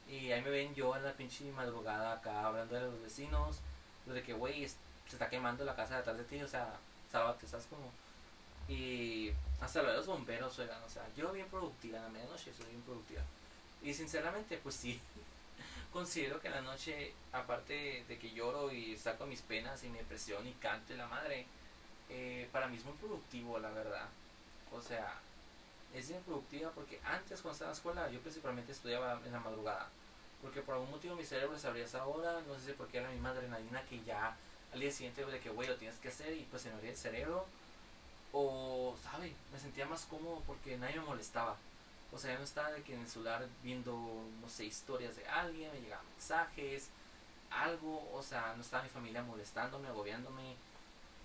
Y 0.08 0.32
ahí 0.32 0.42
me 0.42 0.50
ven 0.50 0.76
yo 0.76 0.96
en 0.96 1.04
la 1.04 1.14
pinche 1.14 1.46
madrugada 1.52 2.14
acá 2.14 2.46
hablando 2.46 2.76
de 2.76 2.82
los 2.82 3.02
vecinos, 3.02 3.60
de 4.06 4.24
que, 4.24 4.34
güey, 4.34 4.68
se 5.10 5.16
está 5.16 5.30
quemando 5.30 5.66
la 5.66 5.76
casa 5.76 5.96
de 5.96 6.00
atrás 6.02 6.18
de 6.18 6.24
ti, 6.24 6.42
o 6.42 6.48
sea, 6.48 6.72
sálvate, 7.12 7.48
¿sabes 7.48 7.66
como? 7.66 7.92
Y 8.68 9.32
hasta 9.60 9.82
lo 9.82 9.92
los 9.92 10.06
bomberos, 10.06 10.58
oigan, 10.60 10.82
o 10.84 10.90
sea, 10.90 11.04
yo 11.18 11.32
bien 11.32 11.48
productiva 11.48 11.98
en 11.98 12.04
la 12.04 12.10
medianoche, 12.10 12.54
soy 12.54 12.68
bien 12.68 12.82
productiva. 12.84 13.24
Y 13.82 13.94
sinceramente, 13.94 14.60
pues 14.62 14.76
sí, 14.76 15.02
considero 15.92 16.40
que 16.40 16.48
en 16.48 16.54
la 16.54 16.62
noche, 16.62 17.14
aparte 17.32 18.06
de 18.08 18.20
que 18.20 18.32
lloro 18.32 18.72
y 18.72 18.96
saco 18.96 19.26
mis 19.26 19.42
penas 19.42 19.84
y 19.84 19.90
mi 19.90 19.98
depresión 19.98 20.46
y 20.48 20.54
canto 20.54 20.94
la 20.94 21.08
madre, 21.08 21.48
eh, 22.10 22.48
para 22.52 22.68
mí 22.68 22.78
es 22.78 22.86
muy 22.86 22.94
productivo, 22.94 23.58
la 23.60 23.72
verdad. 23.72 24.08
O 24.72 24.82
sea, 24.82 25.20
es 25.96 26.08
bien 26.08 26.22
productiva 26.22 26.70
porque 26.72 27.00
antes 27.04 27.42
cuando 27.42 27.54
estaba 27.54 27.72
en 27.72 27.74
la 27.74 27.78
escuela 27.78 28.12
yo 28.12 28.20
principalmente 28.20 28.72
estudiaba 28.72 29.20
en 29.26 29.32
la 29.32 29.40
madrugada. 29.40 29.90
Porque 30.42 30.62
por 30.62 30.76
algún 30.76 30.92
motivo 30.92 31.16
mi 31.16 31.26
cerebro 31.26 31.58
se 31.58 31.68
abría 31.68 31.86
esa 31.86 32.06
hora, 32.06 32.40
no 32.48 32.56
sé 32.56 32.68
si 32.68 32.74
porque 32.74 32.98
era 32.98 33.08
la 33.08 33.14
misma 33.14 33.32
adrenalina 33.32 33.84
que 33.90 34.04
ya 34.04 34.38
al 34.74 34.80
día 34.80 34.92
siguiente 34.92 35.26
de 35.26 35.40
que, 35.40 35.50
güey, 35.50 35.68
lo 35.68 35.76
tienes 35.78 35.98
que 36.00 36.10
hacer 36.10 36.34
y 36.34 36.44
pues 36.50 36.62
se 36.62 36.70
me 36.70 36.76
abría 36.76 36.92
el 36.92 36.98
cerebro. 36.98 37.46
O, 38.32 38.96
¿sabe? 39.02 39.34
Me 39.52 39.60
sentía 39.60 39.88
más 39.88 40.06
cómodo 40.06 40.42
porque 40.46 40.78
nadie 40.78 41.00
me 41.00 41.06
molestaba. 41.06 41.58
O 42.12 42.18
sea, 42.18 42.38
no 42.38 42.44
estaba 42.44 42.72
de 42.72 42.82
que 42.84 42.94
en 42.94 43.02
el 43.02 43.08
celular 43.08 43.48
viendo, 43.64 43.94
no 44.42 44.50
sé, 44.50 44.66
historias 44.66 45.16
de 45.16 45.28
alguien, 45.28 45.72
me 45.72 45.82
llegaban 45.82 46.06
mensajes, 46.10 46.90
algo, 47.52 48.10
o 48.14 48.22
sea, 48.22 48.54
no 48.56 48.62
estaba 48.62 48.84
mi 48.84 48.90
familia 48.90 49.24
molestándome, 49.24 49.88
agobiándome, 49.88 50.56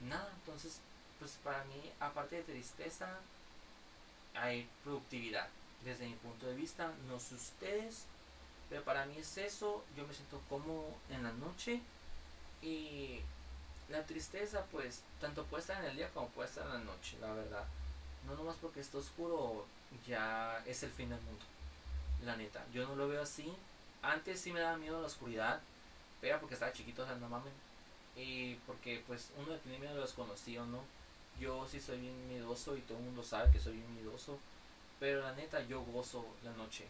nada. 0.08 0.30
Entonces, 0.40 0.80
pues 1.18 1.32
para 1.42 1.64
mí, 1.64 1.92
aparte 2.00 2.36
de 2.36 2.42
tristeza, 2.42 3.18
hay 4.34 4.68
productividad. 4.82 5.48
Desde 5.84 6.06
mi 6.06 6.14
punto 6.14 6.46
de 6.46 6.54
vista, 6.54 6.92
no 7.08 7.20
sé 7.20 7.34
ustedes, 7.34 8.04
pero 8.70 8.82
para 8.84 9.04
mí 9.06 9.16
es 9.18 9.36
eso. 9.36 9.84
Yo 9.96 10.06
me 10.06 10.14
siento 10.14 10.40
cómodo 10.48 10.86
en 11.10 11.22
la 11.22 11.32
noche 11.32 11.80
y 12.62 13.20
la 13.88 14.04
tristeza, 14.04 14.64
pues, 14.70 15.02
tanto 15.20 15.44
puede 15.44 15.60
estar 15.62 15.82
en 15.82 15.90
el 15.90 15.96
día 15.96 16.10
como 16.10 16.28
puede 16.28 16.48
estar 16.48 16.66
en 16.66 16.72
la 16.72 16.78
noche, 16.78 17.16
la 17.20 17.32
verdad. 17.32 17.64
No 18.26 18.34
nomás 18.34 18.56
porque 18.60 18.80
está 18.80 18.98
oscuro, 18.98 19.66
ya 20.06 20.62
es 20.66 20.82
el 20.82 20.90
fin 20.90 21.10
del 21.10 21.20
mundo. 21.20 21.44
La 22.24 22.36
neta, 22.36 22.64
yo 22.72 22.86
no 22.86 22.96
lo 22.96 23.08
veo 23.08 23.22
así. 23.22 23.52
Antes 24.02 24.40
sí 24.40 24.52
me 24.52 24.60
daba 24.60 24.76
miedo 24.76 25.00
la 25.00 25.06
oscuridad, 25.06 25.60
pero 26.20 26.40
porque 26.40 26.54
estaba 26.54 26.72
chiquito, 26.72 27.02
o 27.02 27.06
sea, 27.06 27.16
no 27.16 27.28
mames. 27.28 27.52
Y 28.16 28.54
porque, 28.66 29.02
pues, 29.06 29.30
uno 29.36 29.56
tiene 29.58 29.78
miedo 29.78 29.92
a 29.92 29.96
lo 29.96 30.02
desconocido, 30.02 30.64
¿no? 30.66 30.80
Yo 31.38 31.66
sí 31.68 31.80
soy 31.80 32.00
bien 32.00 32.28
miedoso 32.28 32.76
y 32.76 32.80
todo 32.82 32.98
el 32.98 33.04
mundo 33.04 33.22
sabe 33.22 33.50
que 33.50 33.58
soy 33.58 33.74
bien 33.74 33.94
miedoso. 33.94 34.38
Pero 35.00 35.20
la 35.20 35.32
neta, 35.32 35.60
yo 35.64 35.82
gozo 35.82 36.24
la 36.42 36.52
noche. 36.52 36.86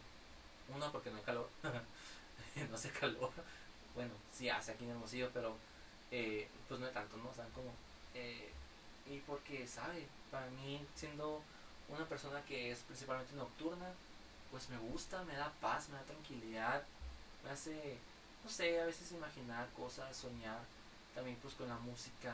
Uno, 0.73 0.91
porque 0.91 1.09
no 1.09 1.17
hay 1.17 1.23
calor. 1.23 1.49
no 2.69 2.75
hace 2.75 2.91
calor. 2.91 3.31
Bueno, 3.95 4.11
sí 4.31 4.49
hace 4.49 4.71
aquí 4.71 4.83
en 4.83 4.91
Hermosillo, 4.91 5.29
pero 5.33 5.55
eh, 6.11 6.47
pues 6.67 6.79
no 6.79 6.85
hay 6.85 6.93
tanto, 6.93 7.17
¿no? 7.17 7.29
O 7.29 7.33
sea, 7.33 7.45
como. 7.53 7.71
Eh, 8.13 8.49
y 9.07 9.19
porque, 9.19 9.67
¿sabe? 9.67 10.07
Para 10.31 10.47
mí, 10.47 10.85
siendo 10.95 11.41
una 11.89 12.05
persona 12.05 12.43
que 12.45 12.71
es 12.71 12.79
principalmente 12.79 13.33
nocturna, 13.35 13.91
pues 14.51 14.69
me 14.69 14.77
gusta, 14.77 15.23
me 15.23 15.35
da 15.35 15.51
paz, 15.61 15.89
me 15.89 15.97
da 15.97 16.03
tranquilidad, 16.03 16.83
me 17.43 17.51
hace, 17.51 17.97
no 18.43 18.49
sé, 18.49 18.79
a 18.79 18.85
veces 18.85 19.11
imaginar 19.11 19.69
cosas, 19.71 20.15
soñar, 20.15 20.59
también 21.13 21.37
pues 21.41 21.53
con 21.55 21.67
la 21.67 21.77
música, 21.77 22.33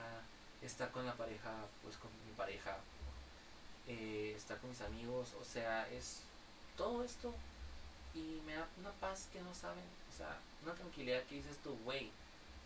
estar 0.61 0.91
con 0.91 1.05
la 1.05 1.13
pareja, 1.13 1.51
pues 1.83 1.97
con 1.97 2.11
mi 2.25 2.33
pareja, 2.37 2.77
eh, 3.87 4.33
estar 4.35 4.57
con 4.59 4.69
mis 4.69 4.81
amigos, 4.81 5.33
o 5.39 5.43
sea, 5.43 5.89
es 5.89 6.21
todo 6.77 7.03
esto 7.03 7.33
y 8.13 8.41
me 8.45 8.53
da 8.53 8.67
una 8.79 8.91
paz 8.91 9.27
que 9.31 9.41
no 9.41 9.53
saben, 9.53 9.83
o 10.11 10.17
sea, 10.17 10.37
una 10.63 10.73
tranquilidad 10.73 11.23
que 11.23 11.35
dices 11.35 11.57
tú, 11.63 11.77
güey, 11.83 12.11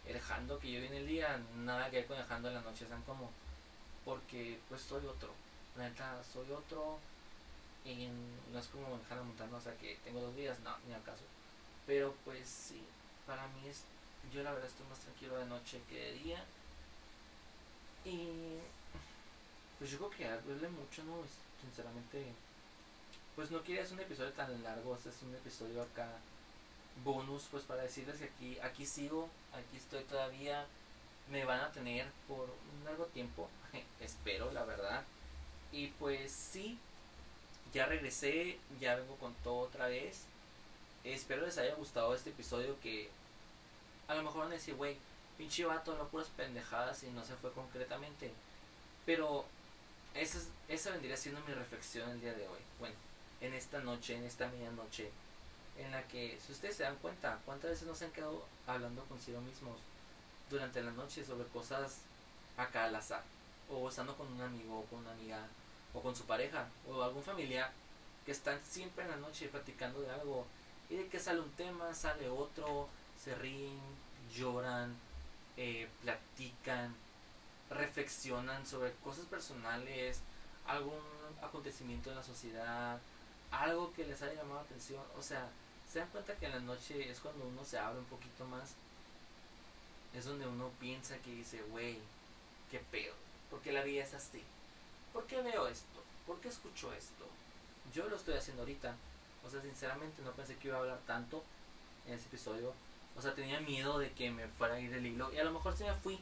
el 0.08 0.20
jando 0.20 0.60
que 0.60 0.72
yo 0.72 0.82
vi 0.82 0.88
en 0.88 0.94
el 0.94 1.08
día, 1.08 1.40
nada 1.56 1.90
que 1.90 1.98
ver 1.98 2.08
con 2.08 2.18
el 2.18 2.26
jando 2.26 2.50
en 2.50 2.56
la 2.56 2.62
noche, 2.62 2.84
están 2.84 3.02
como, 3.04 3.32
porque 4.04 4.60
pues 4.70 4.82
soy 4.82 5.06
otro, 5.06 5.34
la 5.78 5.90
neta, 5.90 6.24
soy 6.24 6.52
otro, 6.52 7.00
y 7.84 8.08
no 8.52 8.60
es 8.60 8.68
como 8.68 8.90
manejar 8.90 9.18
la 9.18 9.24
montaña, 9.24 9.56
o 9.56 9.62
sea, 9.62 9.76
que 9.78 9.98
tengo 10.04 10.22
dos 10.22 10.36
días, 10.36 10.60
no, 10.60 10.78
ni 10.88 10.94
acaso, 10.94 11.24
pero 11.88 12.16
pues 12.24 12.48
sí, 12.48 12.84
para 13.26 13.48
mí 13.48 13.68
es, 13.68 13.84
yo 14.34 14.44
la 14.44 14.52
verdad 14.52 14.68
estoy 14.68 14.88
más 14.88 15.00
tranquilo 15.00 15.38
de 15.38 15.46
noche 15.46 15.82
que 15.90 16.00
de 16.00 16.14
día, 16.14 16.44
y 18.04 18.60
pues 19.80 19.90
yo 19.92 19.98
creo 19.98 20.10
que 20.12 20.48
duele 20.48 20.70
mucho, 20.70 21.04
¿no? 21.04 21.18
Sinceramente, 21.62 22.32
pues 23.36 23.50
no 23.52 23.64
quería 23.64 23.82
hacer 23.82 23.96
un 23.96 24.02
episodio 24.02 24.32
tan 24.34 24.64
largo, 24.64 24.96
este 24.96 25.10
es 25.10 25.22
un 25.24 25.34
episodio 25.34 25.82
acá 25.82 26.08
bonus, 27.04 27.44
pues 27.52 27.64
para 27.64 27.84
decirles 27.84 28.18
que 28.18 28.26
aquí, 28.26 28.60
aquí 28.60 28.86
sigo, 28.86 29.30
aquí 29.54 29.78
estoy 29.78 30.04
todavía, 30.04 30.66
me 31.30 31.46
van 31.46 31.62
a 31.62 31.72
tener 31.72 32.06
por 32.28 32.44
un 32.44 32.86
largo 32.86 33.06
tiempo, 33.06 33.50
espero, 34.00 34.52
la 34.52 34.64
verdad. 34.64 35.04
Y 35.72 35.88
pues 35.88 36.32
sí, 36.32 36.78
ya 37.74 37.86
regresé, 37.86 38.58
ya 38.80 38.96
vengo 38.96 39.16
con 39.18 39.34
todo 39.44 39.60
otra 39.60 39.88
vez. 39.88 40.24
Espero 41.04 41.46
les 41.46 41.58
haya 41.58 41.76
gustado 41.76 42.16
este 42.16 42.30
episodio 42.30 42.80
que 42.82 43.10
a 44.08 44.16
lo 44.16 44.24
mejor 44.24 44.42
van 44.42 44.52
a 44.52 44.56
decir, 44.56 44.76
güey, 44.76 44.98
pinche 45.38 45.66
vato, 45.66 45.96
no 45.98 46.08
puras 46.08 46.30
pendejadas 46.30 47.04
y 47.04 47.08
no 47.08 47.24
se 47.26 47.36
fue 47.36 47.52
concretamente. 47.52 48.32
Pero 49.06 49.46
esa, 50.14 50.40
esa 50.68 50.92
vendría 50.92 51.18
siendo 51.18 51.42
mi 51.42 51.54
reflexión 51.54 52.10
el 52.10 52.22
día 52.22 52.34
de 52.34 52.48
hoy. 52.48 52.60
Bueno, 52.80 52.96
en 53.42 53.54
esta 53.54 53.80
noche, 53.80 54.16
en 54.16 54.24
esta 54.24 54.48
medianoche, 54.48 55.12
en 55.78 55.92
la 55.92 56.04
que, 56.08 56.40
si 56.46 56.52
ustedes 56.52 56.78
se 56.78 56.84
dan 56.84 56.96
cuenta, 56.98 57.40
cuántas 57.46 57.72
veces 57.72 57.88
nos 57.88 58.02
han 58.02 58.12
quedado 58.12 58.46
hablando 58.66 59.04
consigo 59.06 59.42
mismos 59.42 59.78
durante 60.50 60.82
la 60.82 60.92
noche 60.92 61.26
sobre 61.26 61.48
cosas 61.50 61.98
acá 62.58 62.86
al 62.86 62.96
azar, 62.96 63.24
o 63.70 63.90
estando 63.90 64.16
con 64.16 64.32
un 64.32 64.42
amigo, 64.42 64.80
o 64.80 64.86
con 64.86 65.00
una 65.00 65.12
amiga, 65.12 65.46
o 65.94 66.02
con 66.02 66.16
su 66.16 66.26
pareja, 66.26 66.68
o 66.88 67.04
algún 67.04 67.24
familiar, 67.24 67.72
que 68.26 68.32
están 68.32 68.60
siempre 68.64 69.04
en 69.04 69.12
la 69.12 69.18
noche 69.18 69.48
platicando 69.50 70.02
de 70.02 70.12
algo, 70.12 70.46
y 70.90 70.96
de 70.96 71.08
que 71.08 71.20
sale 71.20 71.42
un 71.42 71.52
tema, 71.52 71.94
sale 71.94 72.30
otro, 72.30 72.88
se 73.22 73.36
ríen, 73.36 73.80
lloran, 74.34 74.96
eh, 75.58 75.88
platican, 76.02 76.96
reflexionan 77.70 78.66
sobre 78.66 78.94
cosas 79.04 79.26
personales, 79.26 80.22
algún 80.68 81.00
acontecimiento 81.42 82.10
en 82.10 82.18
la 82.18 82.24
sociedad, 82.24 83.00
algo 83.52 83.94
que 83.94 84.06
les 84.06 84.22
haya 84.22 84.36
llamado 84.36 84.56
la 84.56 84.62
atención. 84.62 85.04
O 85.18 85.22
sea, 85.22 85.48
se 85.96 86.00
dan 86.00 86.10
cuenta 86.10 86.36
que 86.36 86.48
en 86.48 86.52
la 86.52 86.60
noche 86.60 87.10
es 87.10 87.22
cuando 87.22 87.46
uno 87.46 87.64
se 87.64 87.80
abre 87.80 88.00
un 88.00 88.06
poquito 88.08 88.44
más. 88.44 88.74
Es 90.14 90.26
donde 90.26 90.46
uno 90.46 90.70
piensa 90.78 91.18
que 91.20 91.32
dice, 91.32 91.64
wey, 91.72 91.98
qué 92.70 92.80
pedo. 92.92 93.14
porque 93.50 93.72
la 93.72 93.82
vida 93.82 94.04
es 94.04 94.14
así? 94.14 94.44
¿Por 95.14 95.26
qué 95.26 95.42
veo 95.42 95.70
esto? 95.70 96.04
¿Por 96.28 96.42
qué 96.42 96.50
escucho 96.50 96.92
esto? 96.92 97.26
Yo 97.94 98.10
lo 98.10 98.18
estoy 98.18 98.34
haciendo 98.34 98.64
ahorita. 98.64 98.94
O 99.46 99.50
sea, 99.50 99.62
sinceramente 99.62 100.22
no 100.22 100.34
pensé 100.34 100.58
que 100.58 100.68
iba 100.68 100.76
a 100.76 100.82
hablar 100.82 101.00
tanto 101.08 101.42
en 102.08 102.16
ese 102.16 102.26
episodio. 102.26 102.74
O 103.18 103.22
sea, 103.22 103.34
tenía 103.34 103.62
miedo 103.62 103.98
de 103.98 104.12
que 104.12 104.32
me 104.32 104.50
fuera 104.50 104.74
a 104.74 104.80
ir 104.82 104.92
del 104.92 105.06
hilo. 105.06 105.32
Y 105.32 105.38
a 105.38 105.46
lo 105.46 105.54
mejor 105.54 105.78
sí 105.78 105.86
me 105.86 105.94
fui. 105.94 106.20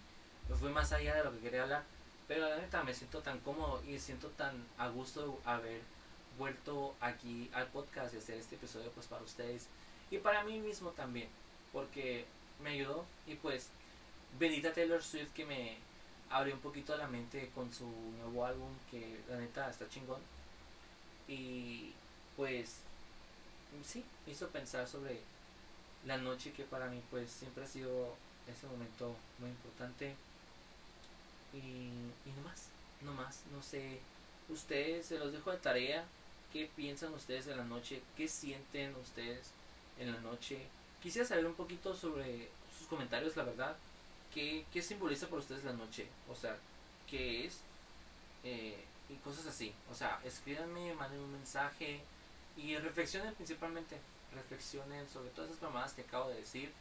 Me 0.50 0.56
fui 0.56 0.70
más 0.70 0.92
allá 0.92 1.16
de 1.16 1.24
lo 1.24 1.32
que 1.32 1.40
quería 1.40 1.64
hablar. 1.64 1.84
Pero 2.28 2.48
la 2.48 2.58
neta 2.58 2.84
me 2.84 2.94
siento 2.94 3.24
tan 3.24 3.40
cómodo 3.40 3.82
y 3.84 3.98
siento 3.98 4.28
tan 4.38 4.68
a 4.78 4.90
gusto 4.90 5.26
de 5.26 5.50
haber 5.50 5.82
vuelto 6.38 6.96
aquí 7.00 7.50
al 7.54 7.68
podcast 7.68 8.14
y 8.14 8.18
hacer 8.18 8.38
este 8.38 8.56
episodio 8.56 8.92
pues 8.92 9.08
para 9.08 9.24
ustedes. 9.24 9.68
Y 10.12 10.18
para 10.18 10.44
mí 10.44 10.60
mismo 10.60 10.92
también. 10.92 11.30
Porque 11.72 12.26
me 12.62 12.72
ayudó. 12.72 13.06
Y 13.28 13.36
pues, 13.36 13.70
bendita 14.40 14.74
Taylor 14.74 15.04
Swift 15.04 15.34
que 15.34 15.46
me 15.46 15.78
abrió 16.30 16.56
un 16.56 16.62
poquito 16.62 16.96
la 16.98 17.08
mente 17.08 17.52
con 17.54 17.72
su 17.72 17.88
nuevo 18.20 18.46
álbum 18.46 18.72
que 18.90 19.20
la 19.30 19.38
neta 19.38 19.70
está 19.70 19.88
chingón. 19.90 20.22
Y 21.28 21.94
pues, 22.36 22.78
sí, 23.84 24.04
me 24.26 24.34
hizo 24.34 24.48
pensar 24.50 24.88
sobre 24.88 25.20
la 26.06 26.18
noche 26.18 26.52
que 26.52 26.64
para 26.64 26.88
mí 26.88 27.02
pues 27.10 27.32
siempre 27.32 27.64
ha 27.64 27.68
sido 27.68 28.16
ese 28.48 28.68
momento 28.68 29.16
muy 29.40 29.50
importante 29.50 30.16
y, 31.54 31.58
y 31.58 32.34
no 32.36 32.44
más, 32.44 32.68
no 33.02 33.14
más, 33.14 33.44
no 33.54 33.62
sé, 33.62 34.00
ustedes 34.50 35.06
se 35.06 35.18
los 35.18 35.32
dejo 35.32 35.52
de 35.52 35.58
tarea, 35.58 36.06
qué 36.54 36.70
piensan 36.76 37.14
ustedes 37.14 37.48
en 37.48 37.58
la 37.58 37.66
noche, 37.66 38.02
qué 38.16 38.28
sienten 38.28 38.96
ustedes 38.96 39.52
en 40.00 40.12
la 40.14 40.20
noche, 40.22 40.60
quisiera 41.02 41.28
saber 41.28 41.46
un 41.46 41.56
poquito 41.56 41.96
sobre 41.96 42.50
sus 42.78 42.88
comentarios, 42.88 43.36
la 43.36 43.44
verdad, 43.44 43.76
qué, 44.34 44.66
qué 44.72 44.82
simboliza 44.82 45.28
para 45.28 45.42
ustedes 45.42 45.64
la 45.64 45.74
noche, 45.74 46.08
o 46.30 46.36
sea, 46.36 46.56
qué 47.10 47.46
es 47.46 47.60
eh, 48.44 48.84
y 49.10 49.16
cosas 49.16 49.48
así, 49.48 49.74
o 49.92 49.96
sea, 49.96 50.22
escríbanme, 50.24 50.94
manden 50.94 51.20
un 51.20 51.32
mensaje 51.34 52.02
y 52.58 52.78
reflexionen 52.78 53.34
principalmente. 53.36 53.98
Reflexionen 54.34 55.08
sobre 55.10 55.30
todas 55.30 55.52
esas 55.52 55.64
mamadas 55.64 55.94
que 55.94 56.02
acabo 56.02 56.30
de 56.30 56.36
decir. 56.36 56.72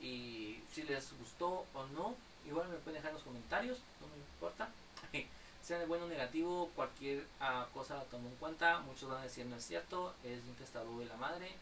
Y 0.00 0.60
si 0.72 0.82
les 0.82 1.12
gustó 1.18 1.66
o 1.74 1.86
no, 1.94 2.14
igual 2.46 2.68
me 2.68 2.76
pueden 2.76 2.98
dejar 2.98 3.10
en 3.10 3.14
los 3.14 3.22
comentarios, 3.22 3.78
no 4.00 4.06
me 4.08 4.16
importa. 4.16 4.68
sea 5.64 5.78
de 5.78 5.86
bueno 5.86 6.04
o 6.04 6.08
negativo, 6.08 6.70
cualquier 6.76 7.26
ah, 7.40 7.66
cosa 7.72 7.96
la 7.96 8.04
tomo 8.04 8.28
en 8.28 8.36
cuenta. 8.36 8.80
Muchos 8.80 9.08
van 9.08 9.20
a 9.20 9.24
decir 9.24 9.46
no 9.46 9.56
es 9.56 9.64
cierto, 9.64 10.14
es 10.22 10.40
un 10.44 10.54
testarudo 10.56 11.00
de 11.00 11.06
la 11.06 11.16
madre. 11.16 11.52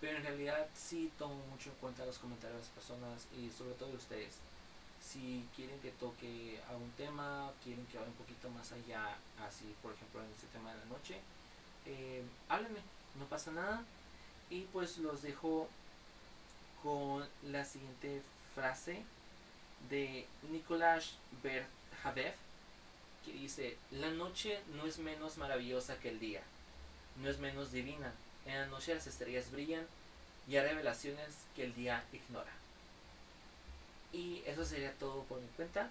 Pero 0.00 0.16
en 0.16 0.24
realidad 0.24 0.66
sí 0.74 1.12
tomo 1.18 1.36
mucho 1.50 1.70
en 1.70 1.76
cuenta 1.76 2.06
los 2.06 2.18
comentarios 2.18 2.56
de 2.56 2.62
las 2.62 2.70
personas 2.70 3.26
y 3.38 3.50
sobre 3.50 3.74
todo 3.74 3.90
de 3.90 3.96
ustedes. 3.96 4.38
Si 5.00 5.46
quieren 5.54 5.78
que 5.80 5.90
toque 5.92 6.60
algún 6.70 6.90
tema, 6.92 7.52
quieren 7.62 7.86
que 7.86 7.98
vaya 7.98 8.08
un 8.08 8.16
poquito 8.16 8.48
más 8.50 8.72
allá, 8.72 9.16
así 9.46 9.74
por 9.82 9.92
ejemplo 9.92 10.22
en 10.22 10.30
este 10.30 10.46
tema 10.46 10.72
de 10.72 10.78
la 10.78 10.84
noche, 10.86 11.20
eh, 11.86 12.22
háblenme, 12.48 12.80
no 13.18 13.26
pasa 13.26 13.52
nada. 13.52 13.84
Y 14.48 14.62
pues 14.72 14.98
los 14.98 15.22
dejo 15.22 15.68
con 16.82 17.28
la 17.44 17.64
siguiente 17.64 18.22
frase 18.54 19.04
de 19.90 20.26
Nicolás 20.50 21.16
Berjavev 21.42 22.34
que 23.24 23.32
dice, 23.32 23.76
la 23.90 24.10
noche 24.10 24.60
no 24.74 24.86
es 24.86 24.98
menos 24.98 25.38
maravillosa 25.38 25.98
que 25.98 26.08
el 26.08 26.20
día, 26.20 26.42
no 27.16 27.28
es 27.28 27.38
menos 27.38 27.72
divina. 27.72 28.12
En 28.46 28.58
la 28.58 28.66
noche 28.66 28.94
las 28.94 29.06
estrellas 29.06 29.50
brillan 29.50 29.86
y 30.48 30.56
hay 30.56 30.66
revelaciones 30.66 31.34
que 31.54 31.64
el 31.64 31.74
día 31.74 32.04
ignora. 32.12 32.52
Y 34.12 34.42
eso 34.46 34.64
sería 34.64 34.92
todo 34.94 35.22
por 35.24 35.40
mi 35.40 35.48
cuenta. 35.48 35.90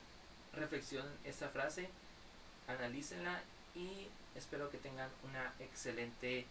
Reflexionen 0.53 1.11
esta 1.23 1.49
frase, 1.49 1.89
analícenla 2.67 3.41
y 3.75 4.07
espero 4.35 4.69
que 4.69 4.77
tengan 4.77 5.09
una 5.27 5.53
excelente 5.59 6.45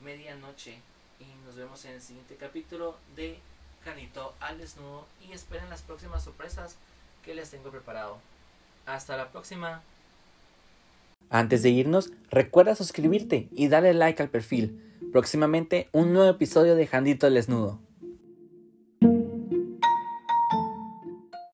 medianoche. 0.00 0.80
Y 1.20 1.24
nos 1.46 1.56
vemos 1.56 1.84
en 1.84 1.92
el 1.92 2.02
siguiente 2.02 2.36
capítulo 2.36 2.98
de 3.14 3.38
Canito 3.84 4.34
al 4.40 4.58
desnudo 4.58 5.06
y 5.20 5.32
esperen 5.32 5.70
las 5.70 5.82
próximas 5.82 6.24
sorpresas 6.24 6.76
que 7.24 7.34
les 7.34 7.50
tengo 7.50 7.70
preparado. 7.70 8.18
Hasta 8.86 9.16
la 9.16 9.30
próxima. 9.30 9.82
Antes 11.28 11.62
de 11.62 11.70
irnos, 11.70 12.12
recuerda 12.30 12.74
suscribirte 12.74 13.48
y 13.52 13.68
darle 13.68 13.94
like 13.94 14.22
al 14.22 14.30
perfil. 14.30 14.80
Próximamente 15.12 15.88
un 15.92 16.12
nuevo 16.12 16.30
episodio 16.30 16.76
de 16.76 16.86
Jandito 16.86 17.26
al 17.26 17.34
desnudo. 17.34 17.80